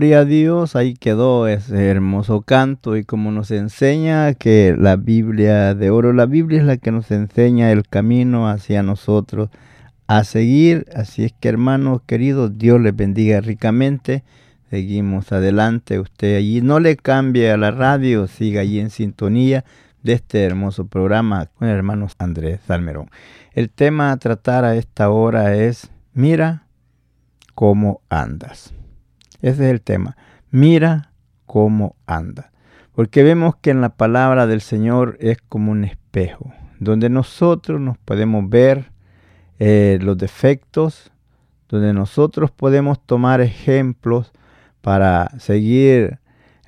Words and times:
Gloria 0.00 0.20
a 0.20 0.24
Dios, 0.24 0.76
ahí 0.76 0.94
quedó 0.94 1.46
ese 1.46 1.88
hermoso 1.88 2.40
canto 2.40 2.96
y 2.96 3.04
como 3.04 3.32
nos 3.32 3.50
enseña 3.50 4.32
que 4.32 4.74
la 4.74 4.96
Biblia 4.96 5.74
de 5.74 5.90
oro, 5.90 6.14
la 6.14 6.24
Biblia 6.24 6.60
es 6.60 6.64
la 6.64 6.78
que 6.78 6.90
nos 6.90 7.10
enseña 7.10 7.70
el 7.70 7.86
camino 7.86 8.48
hacia 8.48 8.82
nosotros 8.82 9.50
a 10.06 10.24
seguir. 10.24 10.86
Así 10.94 11.24
es 11.24 11.34
que 11.38 11.50
hermanos 11.50 12.00
queridos, 12.06 12.56
Dios 12.56 12.80
les 12.80 12.96
bendiga 12.96 13.42
ricamente. 13.42 14.24
Seguimos 14.70 15.32
adelante, 15.32 16.00
usted 16.00 16.38
allí 16.38 16.62
no 16.62 16.80
le 16.80 16.96
cambie 16.96 17.50
a 17.50 17.58
la 17.58 17.70
radio, 17.70 18.26
siga 18.26 18.62
allí 18.62 18.80
en 18.80 18.88
sintonía 18.88 19.66
de 20.02 20.14
este 20.14 20.42
hermoso 20.44 20.86
programa 20.86 21.44
con 21.44 21.68
el 21.68 21.76
hermano 21.76 22.08
Andrés 22.16 22.60
Salmerón. 22.66 23.10
El 23.52 23.68
tema 23.68 24.12
a 24.12 24.16
tratar 24.16 24.64
a 24.64 24.76
esta 24.76 25.10
hora 25.10 25.56
es, 25.56 25.90
mira 26.14 26.62
cómo 27.54 28.00
andas. 28.08 28.72
Ese 29.42 29.64
es 29.64 29.70
el 29.70 29.80
tema. 29.80 30.16
Mira 30.50 31.12
cómo 31.46 31.96
anda. 32.06 32.50
Porque 32.94 33.22
vemos 33.22 33.56
que 33.56 33.70
en 33.70 33.80
la 33.80 33.90
palabra 33.90 34.46
del 34.46 34.60
Señor 34.60 35.16
es 35.20 35.38
como 35.48 35.72
un 35.72 35.84
espejo, 35.84 36.52
donde 36.78 37.08
nosotros 37.08 37.80
nos 37.80 37.96
podemos 37.98 38.48
ver 38.48 38.92
eh, 39.58 39.98
los 40.02 40.18
defectos, 40.18 41.10
donde 41.68 41.92
nosotros 41.92 42.50
podemos 42.50 43.04
tomar 43.04 43.40
ejemplos 43.40 44.32
para 44.80 45.30
seguir 45.38 46.18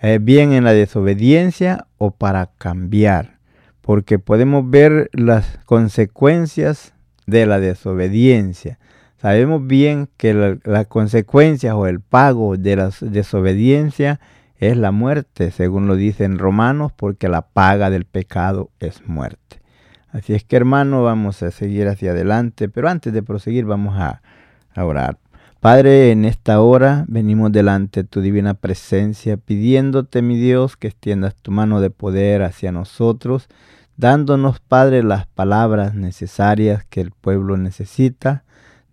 eh, 0.00 0.18
bien 0.20 0.52
en 0.52 0.64
la 0.64 0.72
desobediencia 0.72 1.86
o 1.98 2.12
para 2.12 2.50
cambiar. 2.58 3.38
Porque 3.80 4.18
podemos 4.18 4.68
ver 4.70 5.10
las 5.12 5.58
consecuencias 5.64 6.94
de 7.26 7.46
la 7.46 7.60
desobediencia. 7.60 8.78
Sabemos 9.22 9.64
bien 9.64 10.08
que 10.16 10.34
las 10.34 10.58
la 10.64 10.84
consecuencias 10.84 11.74
o 11.76 11.86
el 11.86 12.00
pago 12.00 12.56
de 12.56 12.74
la 12.74 12.90
desobediencia 13.00 14.18
es 14.56 14.76
la 14.76 14.90
muerte, 14.90 15.52
según 15.52 15.86
lo 15.86 15.94
dice 15.94 16.24
en 16.24 16.40
Romanos, 16.40 16.90
porque 16.90 17.28
la 17.28 17.42
paga 17.42 17.88
del 17.88 18.04
pecado 18.04 18.70
es 18.80 19.06
muerte. 19.06 19.60
Así 20.10 20.34
es 20.34 20.42
que 20.42 20.56
hermano, 20.56 21.04
vamos 21.04 21.40
a 21.44 21.52
seguir 21.52 21.86
hacia 21.86 22.10
adelante, 22.10 22.68
pero 22.68 22.88
antes 22.88 23.12
de 23.12 23.22
proseguir 23.22 23.64
vamos 23.64 23.96
a, 23.96 24.22
a 24.74 24.84
orar. 24.84 25.18
Padre, 25.60 26.10
en 26.10 26.24
esta 26.24 26.60
hora 26.60 27.04
venimos 27.06 27.52
delante 27.52 28.02
de 28.02 28.08
tu 28.08 28.22
divina 28.22 28.54
presencia, 28.54 29.36
pidiéndote, 29.36 30.20
mi 30.20 30.36
Dios, 30.36 30.76
que 30.76 30.88
extiendas 30.88 31.36
tu 31.36 31.52
mano 31.52 31.80
de 31.80 31.90
poder 31.90 32.42
hacia 32.42 32.72
nosotros, 32.72 33.46
dándonos, 33.96 34.58
Padre, 34.58 35.04
las 35.04 35.28
palabras 35.28 35.94
necesarias 35.94 36.84
que 36.90 37.00
el 37.00 37.12
pueblo 37.12 37.56
necesita, 37.56 38.42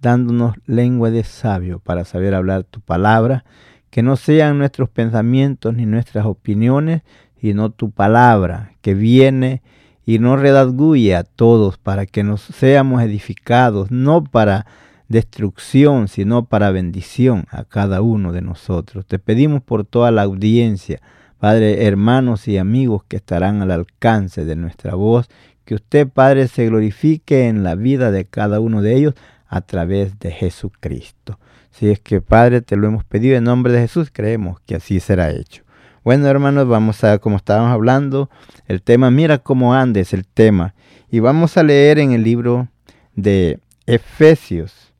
dándonos 0.01 0.55
lengua 0.65 1.11
de 1.11 1.23
sabio 1.23 1.79
para 1.79 2.05
saber 2.05 2.33
hablar 2.35 2.63
tu 2.63 2.81
palabra, 2.81 3.45
que 3.89 4.03
no 4.03 4.15
sean 4.15 4.57
nuestros 4.57 4.89
pensamientos 4.89 5.73
ni 5.73 5.85
nuestras 5.85 6.25
opiniones, 6.25 7.01
sino 7.41 7.69
tu 7.69 7.91
palabra 7.91 8.73
que 8.81 8.93
viene 8.93 9.61
y 10.05 10.19
nos 10.19 10.39
redarguye 10.39 11.15
a 11.15 11.23
todos 11.23 11.77
para 11.77 12.05
que 12.05 12.23
nos 12.23 12.41
seamos 12.41 13.01
edificados, 13.01 13.91
no 13.91 14.23
para 14.23 14.65
destrucción, 15.07 16.07
sino 16.07 16.45
para 16.45 16.71
bendición 16.71 17.45
a 17.49 17.63
cada 17.63 18.01
uno 18.01 18.31
de 18.31 18.41
nosotros. 18.41 19.05
Te 19.05 19.19
pedimos 19.19 19.61
por 19.61 19.85
toda 19.85 20.11
la 20.11 20.23
audiencia, 20.23 21.01
Padre, 21.39 21.85
hermanos 21.85 22.47
y 22.47 22.57
amigos 22.57 23.03
que 23.07 23.17
estarán 23.17 23.61
al 23.61 23.71
alcance 23.71 24.45
de 24.45 24.55
nuestra 24.55 24.95
voz, 24.95 25.29
que 25.63 25.75
usted, 25.75 26.07
Padre, 26.07 26.47
se 26.47 26.65
glorifique 26.65 27.47
en 27.47 27.63
la 27.63 27.75
vida 27.75 28.11
de 28.11 28.25
cada 28.25 28.59
uno 28.59 28.81
de 28.81 28.95
ellos 28.95 29.13
a 29.49 29.61
través 29.61 30.17
de 30.19 30.31
Jesucristo. 30.31 31.39
Si 31.71 31.89
es 31.89 31.99
que 31.99 32.21
Padre 32.21 32.61
te 32.61 32.77
lo 32.77 32.87
hemos 32.87 33.03
pedido 33.03 33.35
en 33.35 33.43
nombre 33.43 33.73
de 33.73 33.81
Jesús, 33.81 34.09
creemos 34.13 34.59
que 34.61 34.75
así 34.75 34.99
será 34.99 35.31
hecho. 35.31 35.63
Bueno 36.03 36.27
hermanos, 36.27 36.67
vamos 36.67 37.03
a, 37.03 37.17
como 37.17 37.37
estábamos 37.37 37.71
hablando, 37.71 38.29
el 38.67 38.81
tema, 38.81 39.11
mira 39.11 39.39
cómo 39.39 39.73
andes 39.73 40.13
el 40.13 40.25
tema. 40.25 40.75
Y 41.11 41.19
vamos 41.19 41.57
a 41.57 41.63
leer 41.63 41.99
en 41.99 42.11
el 42.11 42.23
libro 42.23 42.69
de 43.15 43.59
Efesios, 43.85 44.93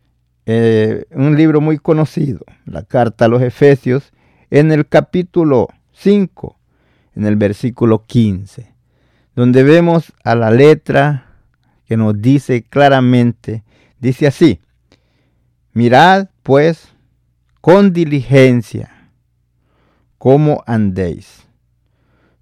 eh, 0.46 1.06
un 1.12 1.38
libro 1.38 1.62
muy 1.62 1.78
conocido, 1.78 2.40
la 2.66 2.82
carta 2.84 3.26
a 3.26 3.28
los 3.28 3.42
Efesios, 3.42 4.12
en 4.50 4.72
el 4.72 4.88
capítulo 4.88 5.68
5, 5.94 6.58
en 7.16 7.26
el 7.26 7.36
versículo 7.36 8.06
15, 8.06 8.74
donde 9.36 9.64
vemos 9.64 10.12
a 10.24 10.34
la 10.34 10.50
letra 10.50 11.28
que 11.86 11.98
nos 11.98 12.20
dice 12.20 12.64
claramente, 12.64 13.64
Dice 14.00 14.28
así, 14.28 14.62
mirad 15.74 16.30
pues 16.44 16.94
con 17.62 17.92
diligencia 17.92 19.12
cómo 20.18 20.64
andéis, 20.66 21.48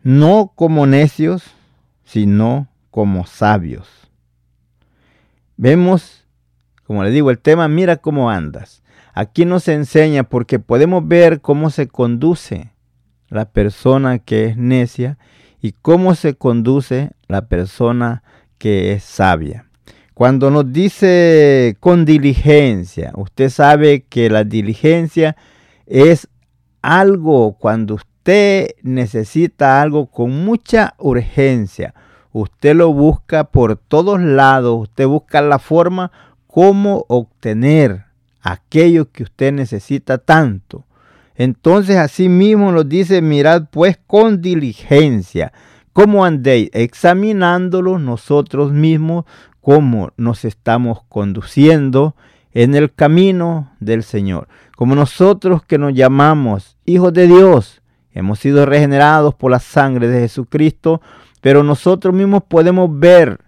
no 0.03 0.51
como 0.55 0.85
necios, 0.85 1.43
sino 2.03 2.67
como 2.91 3.25
sabios, 3.25 3.87
vemos, 5.57 6.25
como 6.83 7.03
le 7.03 7.11
digo, 7.11 7.31
el 7.31 7.39
tema, 7.39 7.67
mira 7.67 7.97
cómo 7.97 8.29
andas. 8.29 8.83
Aquí 9.13 9.45
nos 9.45 9.67
enseña 9.67 10.23
porque 10.23 10.59
podemos 10.59 11.07
ver 11.07 11.41
cómo 11.41 11.71
se 11.71 11.87
conduce 11.87 12.71
la 13.29 13.49
persona 13.51 14.19
que 14.19 14.45
es 14.45 14.57
necia 14.57 15.17
y 15.59 15.71
cómo 15.71 16.13
se 16.13 16.35
conduce 16.35 17.11
la 17.27 17.47
persona 17.47 18.23
que 18.59 18.93
es 18.93 19.03
sabia. 19.03 19.66
Cuando 20.17 20.49
nos 20.49 20.73
dice 20.73 21.77
con 21.79 22.03
diligencia, 22.03 23.11
usted 23.17 23.51
sabe 23.51 24.05
que 24.09 24.31
la 24.31 24.43
diligencia 24.43 25.37
es 25.85 26.27
algo 26.81 27.55
cuando 27.59 27.93
usted 27.93 28.71
necesita 28.81 29.79
algo 29.79 30.07
con 30.07 30.43
mucha 30.43 30.95
urgencia. 30.97 31.93
Usted 32.31 32.75
lo 32.75 32.91
busca 32.93 33.43
por 33.43 33.77
todos 33.77 34.19
lados, 34.19 34.81
usted 34.81 35.05
busca 35.05 35.39
la 35.41 35.59
forma 35.59 36.11
cómo 36.47 37.05
obtener 37.09 38.05
aquello 38.41 39.11
que 39.11 39.21
usted 39.21 39.53
necesita 39.53 40.17
tanto. 40.17 40.87
Entonces 41.35 41.95
así 41.97 42.27
mismo 42.27 42.71
nos 42.71 42.89
dice, 42.89 43.21
mirad 43.21 43.67
pues 43.69 43.99
con 44.07 44.41
diligencia 44.41 45.53
cómo 45.97 46.25
andéis, 46.25 46.69
examinándolo 46.73 47.97
nosotros 47.97 48.71
mismos 48.71 49.25
cómo 49.67 50.13
nos 50.15 50.45
estamos 50.45 51.01
conduciendo 51.09 52.15
en 52.53 52.73
el 52.73 52.93
camino 52.93 53.73
del 53.81 54.03
Señor. 54.03 54.47
Como 54.77 54.95
nosotros 54.95 55.61
que 55.61 55.77
nos 55.77 55.93
llamamos 55.93 56.77
hijos 56.85 57.11
de 57.11 57.27
Dios, 57.27 57.81
hemos 58.13 58.39
sido 58.39 58.65
regenerados 58.65 59.35
por 59.35 59.51
la 59.51 59.59
sangre 59.59 60.07
de 60.07 60.21
Jesucristo, 60.21 61.01
pero 61.41 61.63
nosotros 61.63 62.15
mismos 62.15 62.43
podemos 62.47 62.97
ver 62.97 63.41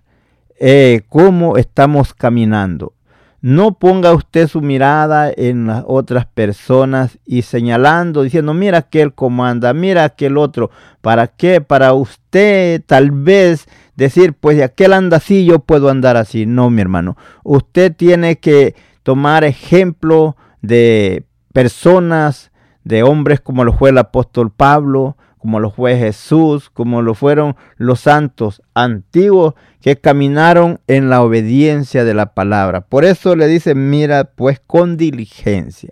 eh, 0.59 1.03
cómo 1.07 1.55
estamos 1.55 2.13
caminando. 2.13 2.91
No 3.39 3.75
ponga 3.75 4.11
usted 4.11 4.49
su 4.49 4.59
mirada 4.59 5.31
en 5.33 5.67
las 5.67 5.85
otras 5.87 6.25
personas 6.25 7.17
y 7.25 7.43
señalando, 7.43 8.23
diciendo, 8.23 8.53
mira 8.53 8.79
aquel 8.79 9.13
comanda, 9.13 9.73
mira 9.73 10.03
aquel 10.03 10.37
otro. 10.37 10.69
¿Para 10.99 11.27
qué? 11.27 11.61
Para 11.61 11.93
usted 11.93 12.83
tal 12.85 13.11
vez 13.11 13.69
decir, 14.05 14.33
pues 14.33 14.57
de 14.57 14.63
aquel 14.63 14.93
anda 14.93 15.17
así, 15.17 15.45
yo 15.45 15.59
puedo 15.59 15.89
andar 15.89 16.17
así. 16.17 16.45
No, 16.45 16.69
mi 16.69 16.81
hermano. 16.81 17.17
Usted 17.43 17.95
tiene 17.95 18.37
que 18.39 18.75
tomar 19.03 19.43
ejemplo 19.43 20.35
de 20.61 21.23
personas, 21.53 22.51
de 22.83 23.03
hombres 23.03 23.39
como 23.39 23.63
lo 23.63 23.73
fue 23.73 23.91
el 23.91 23.97
apóstol 23.97 24.51
Pablo, 24.51 25.17
como 25.37 25.59
lo 25.59 25.71
fue 25.71 25.97
Jesús, 25.97 26.69
como 26.69 27.01
lo 27.01 27.13
fueron 27.13 27.55
los 27.77 28.01
santos 28.01 28.61
antiguos 28.73 29.53
que 29.81 29.95
caminaron 29.95 30.79
en 30.87 31.09
la 31.09 31.21
obediencia 31.21 32.03
de 32.03 32.13
la 32.13 32.33
palabra. 32.33 32.81
Por 32.81 33.05
eso 33.05 33.35
le 33.35 33.47
dice, 33.47 33.75
mira 33.75 34.25
pues 34.25 34.59
con 34.59 34.97
diligencia. 34.97 35.91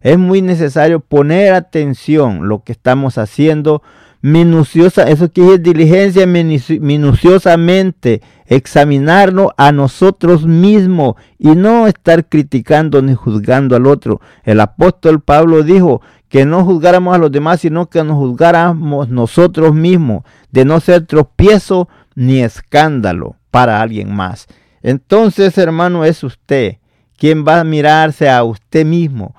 Es 0.00 0.18
muy 0.18 0.42
necesario 0.42 1.00
poner 1.00 1.54
atención 1.54 2.48
lo 2.48 2.62
que 2.62 2.72
estamos 2.72 3.18
haciendo 3.18 3.82
minuciosa, 4.24 5.02
eso 5.02 5.30
quiere 5.30 5.58
decir 5.58 5.74
diligencia 5.74 6.26
minuciosamente, 6.26 8.22
examinarnos 8.46 9.48
a 9.58 9.70
nosotros 9.70 10.46
mismos 10.46 11.16
y 11.38 11.48
no 11.48 11.86
estar 11.86 12.26
criticando 12.26 13.02
ni 13.02 13.12
juzgando 13.14 13.76
al 13.76 13.86
otro. 13.86 14.22
El 14.44 14.60
apóstol 14.60 15.20
Pablo 15.20 15.62
dijo 15.62 16.00
que 16.30 16.46
no 16.46 16.64
juzgáramos 16.64 17.14
a 17.14 17.18
los 17.18 17.30
demás, 17.30 17.60
sino 17.60 17.90
que 17.90 18.02
nos 18.02 18.16
juzgáramos 18.16 19.10
nosotros 19.10 19.74
mismos, 19.74 20.24
de 20.50 20.64
no 20.64 20.80
ser 20.80 21.04
tropiezo 21.04 21.90
ni 22.14 22.40
escándalo 22.40 23.36
para 23.50 23.82
alguien 23.82 24.10
más. 24.10 24.46
Entonces, 24.82 25.58
hermano, 25.58 26.06
es 26.06 26.24
usted 26.24 26.78
quien 27.18 27.44
va 27.46 27.60
a 27.60 27.64
mirarse 27.64 28.30
a 28.30 28.42
usted 28.42 28.86
mismo 28.86 29.34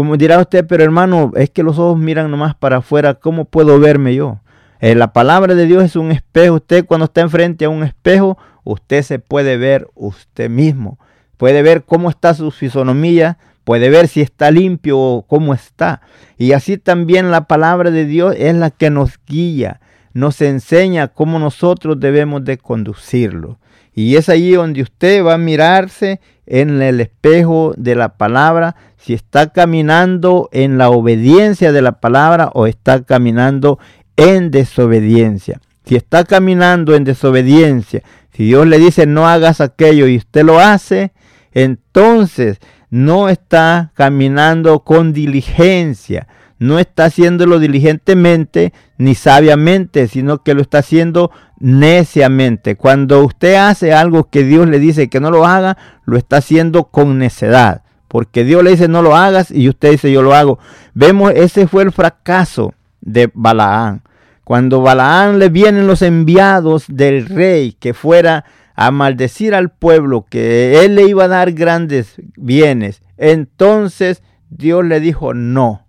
como 0.00 0.16
dirá 0.16 0.38
usted, 0.38 0.66
pero 0.66 0.82
hermano, 0.82 1.30
es 1.36 1.50
que 1.50 1.62
los 1.62 1.78
ojos 1.78 1.98
miran 1.98 2.30
nomás 2.30 2.54
para 2.54 2.78
afuera, 2.78 3.16
¿cómo 3.16 3.44
puedo 3.44 3.78
verme 3.78 4.14
yo? 4.14 4.40
Eh, 4.80 4.94
la 4.94 5.12
palabra 5.12 5.54
de 5.54 5.66
Dios 5.66 5.84
es 5.84 5.94
un 5.94 6.10
espejo. 6.10 6.54
Usted 6.54 6.86
cuando 6.86 7.04
está 7.04 7.20
enfrente 7.20 7.66
a 7.66 7.68
un 7.68 7.82
espejo, 7.82 8.38
usted 8.64 9.02
se 9.02 9.18
puede 9.18 9.58
ver 9.58 9.88
usted 9.94 10.48
mismo. 10.48 10.98
Puede 11.36 11.60
ver 11.60 11.84
cómo 11.84 12.08
está 12.08 12.32
su 12.32 12.50
fisonomía, 12.50 13.36
puede 13.64 13.90
ver 13.90 14.08
si 14.08 14.22
está 14.22 14.50
limpio 14.50 14.98
o 14.98 15.20
cómo 15.20 15.52
está. 15.52 16.00
Y 16.38 16.52
así 16.52 16.78
también 16.78 17.30
la 17.30 17.46
palabra 17.46 17.90
de 17.90 18.06
Dios 18.06 18.34
es 18.38 18.54
la 18.54 18.70
que 18.70 18.88
nos 18.88 19.20
guía, 19.26 19.82
nos 20.14 20.40
enseña 20.40 21.08
cómo 21.08 21.38
nosotros 21.38 22.00
debemos 22.00 22.42
de 22.46 22.56
conducirlo. 22.56 23.58
Y 24.00 24.16
es 24.16 24.30
allí 24.30 24.52
donde 24.52 24.80
usted 24.80 25.22
va 25.22 25.34
a 25.34 25.38
mirarse 25.38 26.20
en 26.46 26.80
el 26.80 27.02
espejo 27.02 27.74
de 27.76 27.94
la 27.94 28.16
palabra 28.16 28.74
si 28.96 29.12
está 29.12 29.52
caminando 29.52 30.48
en 30.52 30.78
la 30.78 30.88
obediencia 30.88 31.70
de 31.70 31.82
la 31.82 32.00
palabra 32.00 32.50
o 32.54 32.66
está 32.66 33.02
caminando 33.02 33.78
en 34.16 34.50
desobediencia. 34.50 35.60
Si 35.84 35.96
está 35.96 36.24
caminando 36.24 36.94
en 36.94 37.04
desobediencia, 37.04 38.02
si 38.32 38.44
Dios 38.44 38.66
le 38.66 38.78
dice 38.78 39.04
no 39.04 39.28
hagas 39.28 39.60
aquello 39.60 40.08
y 40.08 40.16
usted 40.16 40.44
lo 40.44 40.60
hace, 40.60 41.12
entonces 41.52 42.58
no 42.88 43.28
está 43.28 43.92
caminando 43.94 44.80
con 44.80 45.12
diligencia, 45.12 46.26
no 46.60 46.78
está 46.78 47.06
haciéndolo 47.06 47.58
diligentemente 47.58 48.74
ni 48.98 49.14
sabiamente, 49.14 50.06
sino 50.08 50.42
que 50.42 50.52
lo 50.52 50.60
está 50.60 50.78
haciendo 50.78 51.30
neciamente. 51.58 52.76
Cuando 52.76 53.24
usted 53.24 53.54
hace 53.54 53.94
algo 53.94 54.28
que 54.28 54.44
Dios 54.44 54.68
le 54.68 54.78
dice 54.78 55.08
que 55.08 55.20
no 55.20 55.30
lo 55.30 55.46
haga, 55.46 55.78
lo 56.04 56.18
está 56.18 56.36
haciendo 56.36 56.84
con 56.84 57.16
necedad. 57.18 57.82
Porque 58.08 58.44
Dios 58.44 58.62
le 58.62 58.72
dice 58.72 58.88
no 58.88 59.00
lo 59.00 59.16
hagas 59.16 59.50
y 59.50 59.70
usted 59.70 59.92
dice 59.92 60.12
yo 60.12 60.20
lo 60.20 60.34
hago. 60.34 60.58
Vemos, 60.92 61.32
ese 61.34 61.66
fue 61.66 61.82
el 61.82 61.92
fracaso 61.92 62.74
de 63.00 63.30
Balaán. 63.32 64.02
Cuando 64.44 64.82
Balaán 64.82 65.38
le 65.38 65.48
vienen 65.48 65.86
los 65.86 66.02
enviados 66.02 66.84
del 66.88 67.24
rey 67.24 67.72
que 67.72 67.94
fuera 67.94 68.44
a 68.74 68.90
maldecir 68.90 69.54
al 69.54 69.70
pueblo, 69.70 70.26
que 70.28 70.84
él 70.84 70.94
le 70.94 71.04
iba 71.08 71.24
a 71.24 71.28
dar 71.28 71.52
grandes 71.52 72.16
bienes, 72.36 73.00
entonces 73.16 74.22
Dios 74.50 74.84
le 74.84 75.00
dijo 75.00 75.32
no 75.32 75.86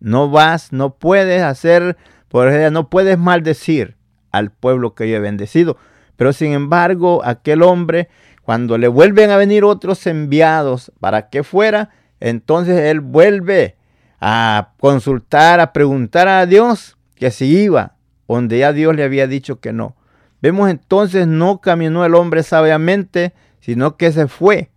no 0.00 0.30
vas, 0.30 0.72
no 0.72 0.94
puedes 0.94 1.42
hacer, 1.42 1.96
por 2.28 2.50
no 2.72 2.88
puedes 2.90 3.18
maldecir 3.18 3.96
al 4.32 4.50
pueblo 4.50 4.94
que 4.94 5.08
yo 5.08 5.16
he 5.16 5.20
bendecido. 5.20 5.76
Pero 6.16 6.32
sin 6.32 6.52
embargo, 6.52 7.22
aquel 7.24 7.62
hombre, 7.62 8.08
cuando 8.42 8.78
le 8.78 8.88
vuelven 8.88 9.30
a 9.30 9.36
venir 9.36 9.64
otros 9.64 10.06
enviados 10.06 10.92
para 11.00 11.28
que 11.28 11.42
fuera, 11.42 11.90
entonces 12.20 12.78
él 12.78 13.00
vuelve 13.00 13.76
a 14.20 14.72
consultar, 14.78 15.60
a 15.60 15.72
preguntar 15.72 16.28
a 16.28 16.44
Dios 16.46 16.98
que 17.14 17.30
si 17.30 17.46
iba, 17.46 17.96
donde 18.28 18.58
ya 18.58 18.72
Dios 18.72 18.94
le 18.94 19.04
había 19.04 19.26
dicho 19.26 19.60
que 19.60 19.72
no. 19.72 19.96
Vemos 20.42 20.70
entonces 20.70 21.26
no 21.26 21.60
caminó 21.60 22.04
el 22.04 22.14
hombre 22.14 22.42
sabiamente, 22.42 23.34
sino 23.60 23.96
que 23.96 24.12
se 24.12 24.26
fue 24.26 24.70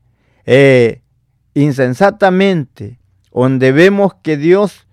eh, 0.45 1.01
insensatamente, 1.53 2.99
donde 3.31 3.71
vemos 3.71 4.13
que 4.21 4.37
Dios 4.37 4.87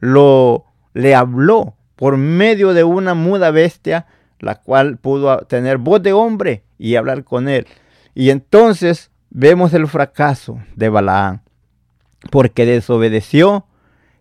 lo 0.00 0.64
le 0.94 1.14
habló 1.14 1.76
por 1.94 2.16
medio 2.16 2.74
de 2.74 2.84
una 2.84 3.14
muda 3.14 3.50
bestia, 3.50 4.06
la 4.38 4.56
cual 4.56 4.98
pudo 4.98 5.38
tener 5.40 5.78
voz 5.78 6.02
de 6.02 6.12
hombre 6.12 6.62
y 6.78 6.96
hablar 6.96 7.24
con 7.24 7.48
él. 7.48 7.66
Y 8.14 8.30
entonces 8.30 9.10
vemos 9.30 9.74
el 9.74 9.86
fracaso 9.88 10.58
de 10.74 10.88
Balaán, 10.88 11.42
porque 12.30 12.66
desobedeció 12.66 13.66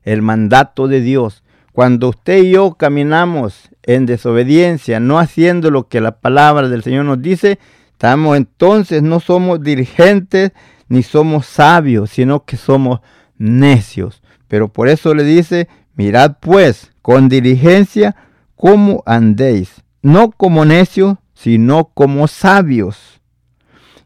el 0.03 0.21
mandato 0.21 0.87
de 0.87 1.01
Dios. 1.01 1.43
Cuando 1.71 2.09
usted 2.09 2.43
y 2.43 2.51
yo 2.51 2.75
caminamos 2.75 3.69
en 3.83 4.05
desobediencia, 4.05 4.99
no 4.99 5.19
haciendo 5.19 5.71
lo 5.71 5.87
que 5.87 6.01
la 6.01 6.19
palabra 6.19 6.69
del 6.69 6.83
Señor 6.83 7.05
nos 7.05 7.21
dice, 7.21 7.59
estamos 7.91 8.37
entonces 8.37 9.03
no 9.03 9.19
somos 9.19 9.61
dirigentes 9.61 10.51
ni 10.87 11.03
somos 11.03 11.45
sabios, 11.45 12.11
sino 12.11 12.45
que 12.45 12.57
somos 12.57 13.01
necios. 13.37 14.21
Pero 14.47 14.67
por 14.67 14.87
eso 14.87 15.13
le 15.13 15.23
dice, 15.23 15.67
mirad 15.95 16.37
pues 16.39 16.91
con 17.01 17.29
diligencia 17.29 18.15
cómo 18.55 19.03
andéis, 19.05 19.83
no 20.01 20.31
como 20.31 20.65
necios, 20.65 21.17
sino 21.33 21.85
como 21.93 22.27
sabios. 22.27 23.21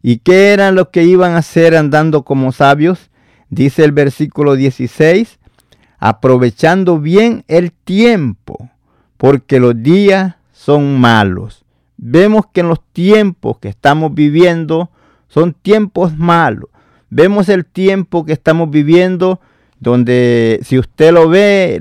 ¿Y 0.01 0.17
qué 0.17 0.53
eran 0.53 0.75
lo 0.75 0.91
que 0.91 1.03
iban 1.03 1.34
a 1.34 1.39
hacer 1.39 1.75
andando 1.75 2.24
como 2.24 2.51
sabios? 2.51 3.10
Dice 3.50 3.84
el 3.84 3.91
versículo 3.91 4.55
16, 4.55 5.39
aprovechando 5.98 7.00
bien 7.00 7.43
el 7.48 7.72
tiempo, 7.72 8.69
porque 9.17 9.60
los 9.60 9.81
días 9.81 10.36
son 10.53 11.00
malos. 11.00 11.65
Vemos 11.98 12.46
que 12.53 12.62
en 12.62 12.69
los 12.69 12.81
tiempos 12.93 13.60
que 13.60 13.67
estamos 13.67 14.13
viviendo 14.13 14.89
son 15.27 15.53
tiempos 15.53 16.17
malos. 16.17 16.69
Vemos 17.10 17.50
el 17.50 17.65
tiempo 17.65 18.25
que 18.25 18.34
estamos 18.34 18.69
viviendo 18.69 19.41
donde 19.79 20.59
si 20.63 20.77
usted 20.77 21.13
lo 21.13 21.29
ve 21.29 21.79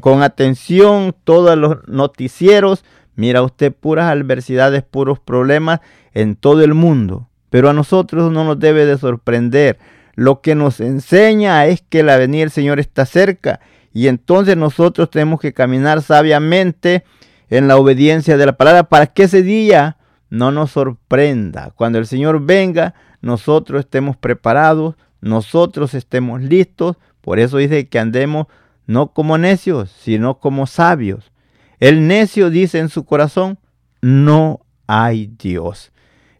con 0.00 0.22
atención, 0.22 1.14
todos 1.24 1.56
los 1.56 1.78
noticieros, 1.86 2.84
mira 3.14 3.42
usted 3.42 3.72
puras 3.72 4.10
adversidades, 4.10 4.82
puros 4.82 5.20
problemas 5.20 5.80
en 6.12 6.36
todo 6.36 6.62
el 6.62 6.74
mundo. 6.74 7.28
pero 7.50 7.70
a 7.70 7.72
nosotros 7.72 8.32
no 8.32 8.44
nos 8.44 8.58
debe 8.58 8.84
de 8.84 8.98
sorprender. 8.98 9.78
Lo 10.14 10.40
que 10.40 10.54
nos 10.54 10.80
enseña 10.80 11.66
es 11.66 11.82
que 11.82 12.02
la 12.02 12.16
venida 12.16 12.40
del 12.40 12.50
Señor 12.50 12.80
está 12.80 13.06
cerca 13.06 13.60
y 13.92 14.08
entonces 14.08 14.56
nosotros 14.56 15.10
tenemos 15.10 15.40
que 15.40 15.54
caminar 15.54 16.02
sabiamente 16.02 17.04
en 17.48 17.68
la 17.68 17.76
obediencia 17.76 18.36
de 18.36 18.44
la 18.44 18.56
palabra 18.56 18.82
para 18.84 19.06
que 19.06 19.22
ese 19.22 19.42
día 19.42 19.96
no 20.28 20.50
nos 20.50 20.72
sorprenda. 20.72 21.72
Cuando 21.74 21.98
el 21.98 22.06
Señor 22.06 22.44
venga, 22.44 22.94
nosotros 23.22 23.80
estemos 23.80 24.16
preparados, 24.16 24.96
nosotros 25.20 25.94
estemos 25.94 26.42
listos. 26.42 26.96
Por 27.26 27.40
eso 27.40 27.56
dice 27.56 27.88
que 27.88 27.98
andemos 27.98 28.46
no 28.86 29.12
como 29.12 29.36
necios, 29.36 29.90
sino 29.90 30.38
como 30.38 30.68
sabios. 30.68 31.32
El 31.80 32.06
necio 32.06 32.50
dice 32.50 32.78
en 32.78 32.88
su 32.88 33.04
corazón, 33.04 33.58
no 34.00 34.60
hay 34.86 35.34
Dios. 35.36 35.90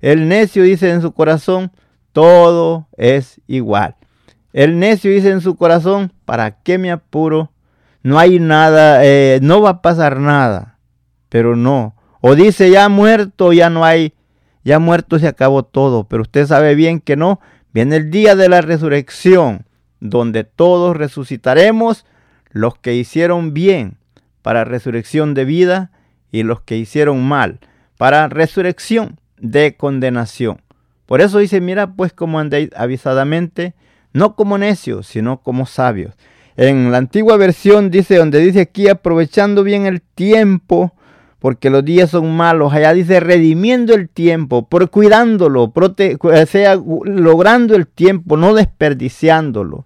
El 0.01 0.29
necio 0.29 0.63
dice 0.63 0.93
en 0.93 1.03
su 1.03 1.11
corazón, 1.11 1.73
todo 2.13 2.87
es 2.97 3.41
igual. 3.49 3.97
El 4.53 4.79
necio 4.79 5.11
dice 5.11 5.33
en 5.33 5.41
su 5.41 5.57
corazón, 5.57 6.13
¿para 6.25 6.63
qué 6.63 6.79
me 6.79 6.93
apuro? 6.93 7.51
No 8.05 8.21
hay 8.21 8.39
nada, 8.39 9.05
eh, 9.05 9.41
no 9.43 9.61
va 9.61 9.71
a 9.71 9.83
pasar 9.83 10.21
nada. 10.21 10.79
Pero 11.29 11.57
no. 11.57 11.97
O 12.21 12.37
dice, 12.37 12.71
ya 12.71 12.89
muerto, 12.89 13.53
ya 13.53 13.71
no 13.71 13.85
hay, 13.85 14.15
ya 14.63 14.79
muerto 14.79 15.19
se 15.19 15.27
acabó 15.27 15.65
todo. 15.65 16.05
Pero 16.05 16.23
usted 16.23 16.47
sabe 16.47 16.77
bien 16.77 17.01
que 17.01 17.17
no. 17.17 17.41
Viene 17.73 17.97
el 17.97 18.13
día 18.13 18.37
de 18.37 18.49
la 18.49 18.61
resurrección, 18.61 19.66
donde 20.01 20.45
todos 20.45 20.97
resucitaremos, 20.97 22.07
los 22.51 22.79
que 22.79 22.95
hicieron 22.95 23.53
bien 23.55 23.99
para 24.43 24.65
resurrección 24.65 25.35
de 25.35 25.45
vida 25.45 25.91
y 26.31 26.43
los 26.43 26.61
que 26.61 26.77
hicieron 26.77 27.27
mal 27.27 27.61
para 27.97 28.29
resurrección 28.29 29.19
de 29.39 29.77
condenación. 29.77 30.61
Por 31.07 31.21
eso 31.21 31.39
dice, 31.39 31.61
mira 31.61 31.95
pues 31.95 32.13
como 32.13 32.39
andéis 32.39 32.71
avisadamente, 32.77 33.75
no 34.13 34.35
como 34.35 34.59
necios, 34.59 35.07
sino 35.07 35.41
como 35.43 35.67
sabios. 35.67 36.15
En 36.57 36.91
la 36.91 36.99
antigua 36.99 37.37
versión 37.37 37.91
dice, 37.91 38.17
donde 38.17 38.41
dice 38.41 38.61
aquí, 38.61 38.89
aprovechando 38.89 39.63
bien 39.63 39.87
el 39.87 40.01
tiempo, 40.01 40.95
porque 41.39 41.71
los 41.71 41.85
días 41.85 42.11
son 42.11 42.35
malos. 42.35 42.73
Allá 42.73 42.93
dice, 42.95 43.21
redimiendo 43.21 43.95
el 43.95 44.09
tiempo, 44.09 44.67
por 44.69 44.91
cuidándolo, 44.91 45.73
sea, 46.47 46.77
logrando 46.77 47.77
el 47.77 47.87
tiempo, 47.87 48.37
no 48.37 48.55
desperdiciándolo. 48.55 49.86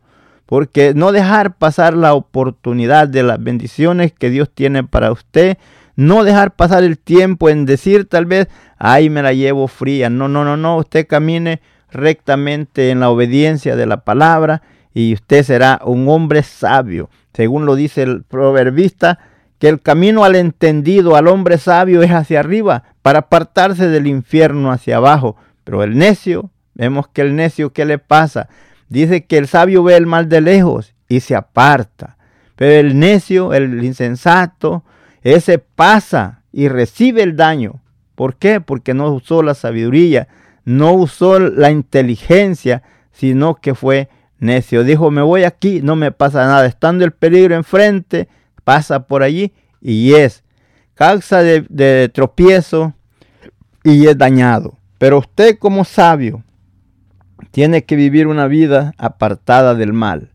Porque 0.50 0.94
no 0.96 1.12
dejar 1.12 1.54
pasar 1.54 1.94
la 1.94 2.12
oportunidad 2.12 3.06
de 3.06 3.22
las 3.22 3.40
bendiciones 3.40 4.12
que 4.12 4.30
Dios 4.30 4.50
tiene 4.52 4.82
para 4.82 5.12
usted 5.12 5.58
no 5.94 6.24
dejar 6.24 6.56
pasar 6.56 6.82
el 6.82 6.98
tiempo 6.98 7.48
en 7.48 7.66
decir 7.66 8.08
tal 8.08 8.26
vez, 8.26 8.48
ay, 8.76 9.10
me 9.10 9.22
la 9.22 9.32
llevo 9.32 9.68
fría. 9.68 10.10
No, 10.10 10.26
no, 10.26 10.44
no, 10.44 10.56
no. 10.56 10.78
Usted 10.78 11.06
camine 11.06 11.60
rectamente 11.92 12.90
en 12.90 12.98
la 12.98 13.10
obediencia 13.10 13.76
de 13.76 13.86
la 13.86 13.98
palabra 13.98 14.62
y 14.92 15.14
usted 15.14 15.44
será 15.44 15.80
un 15.84 16.08
hombre 16.08 16.42
sabio. 16.42 17.10
Según 17.32 17.64
lo 17.64 17.76
dice 17.76 18.02
el 18.02 18.24
proverbista, 18.24 19.20
que 19.60 19.68
el 19.68 19.80
camino 19.80 20.24
al 20.24 20.34
entendido, 20.34 21.14
al 21.14 21.28
hombre 21.28 21.58
sabio, 21.58 22.02
es 22.02 22.10
hacia 22.10 22.40
arriba, 22.40 22.82
para 23.02 23.20
apartarse 23.20 23.88
del 23.88 24.08
infierno 24.08 24.72
hacia 24.72 24.96
abajo. 24.96 25.36
Pero 25.62 25.84
el 25.84 25.96
necio, 25.96 26.50
vemos 26.74 27.06
que 27.06 27.20
el 27.20 27.36
necio, 27.36 27.72
¿qué 27.72 27.84
le 27.84 27.98
pasa? 27.98 28.48
Dice 28.90 29.24
que 29.24 29.38
el 29.38 29.46
sabio 29.46 29.84
ve 29.84 29.96
el 29.96 30.06
mal 30.06 30.28
de 30.28 30.40
lejos 30.40 30.94
y 31.08 31.20
se 31.20 31.36
aparta. 31.36 32.18
Pero 32.56 32.72
el 32.72 32.98
necio, 32.98 33.54
el 33.54 33.82
insensato, 33.84 34.84
ese 35.22 35.60
pasa 35.60 36.42
y 36.52 36.68
recibe 36.68 37.22
el 37.22 37.36
daño. 37.36 37.80
¿Por 38.16 38.34
qué? 38.36 38.60
Porque 38.60 38.92
no 38.92 39.08
usó 39.12 39.44
la 39.44 39.54
sabiduría, 39.54 40.26
no 40.64 40.92
usó 40.92 41.38
la 41.38 41.70
inteligencia, 41.70 42.82
sino 43.12 43.54
que 43.54 43.76
fue 43.76 44.08
necio. 44.40 44.82
Dijo, 44.82 45.12
me 45.12 45.22
voy 45.22 45.44
aquí, 45.44 45.80
no 45.82 45.94
me 45.94 46.10
pasa 46.10 46.44
nada. 46.46 46.66
Estando 46.66 47.04
el 47.04 47.12
peligro 47.12 47.54
enfrente, 47.54 48.28
pasa 48.64 49.06
por 49.06 49.22
allí 49.22 49.52
y 49.80 50.14
es 50.14 50.42
causa 50.94 51.42
de, 51.42 51.64
de 51.68 52.10
tropiezo 52.12 52.92
y 53.84 54.08
es 54.08 54.18
dañado. 54.18 54.76
Pero 54.98 55.18
usted 55.18 55.58
como 55.58 55.84
sabio 55.84 56.42
tiene 57.50 57.84
que 57.84 57.96
vivir 57.96 58.26
una 58.26 58.46
vida 58.46 58.94
apartada 58.98 59.74
del 59.74 59.92
mal. 59.92 60.30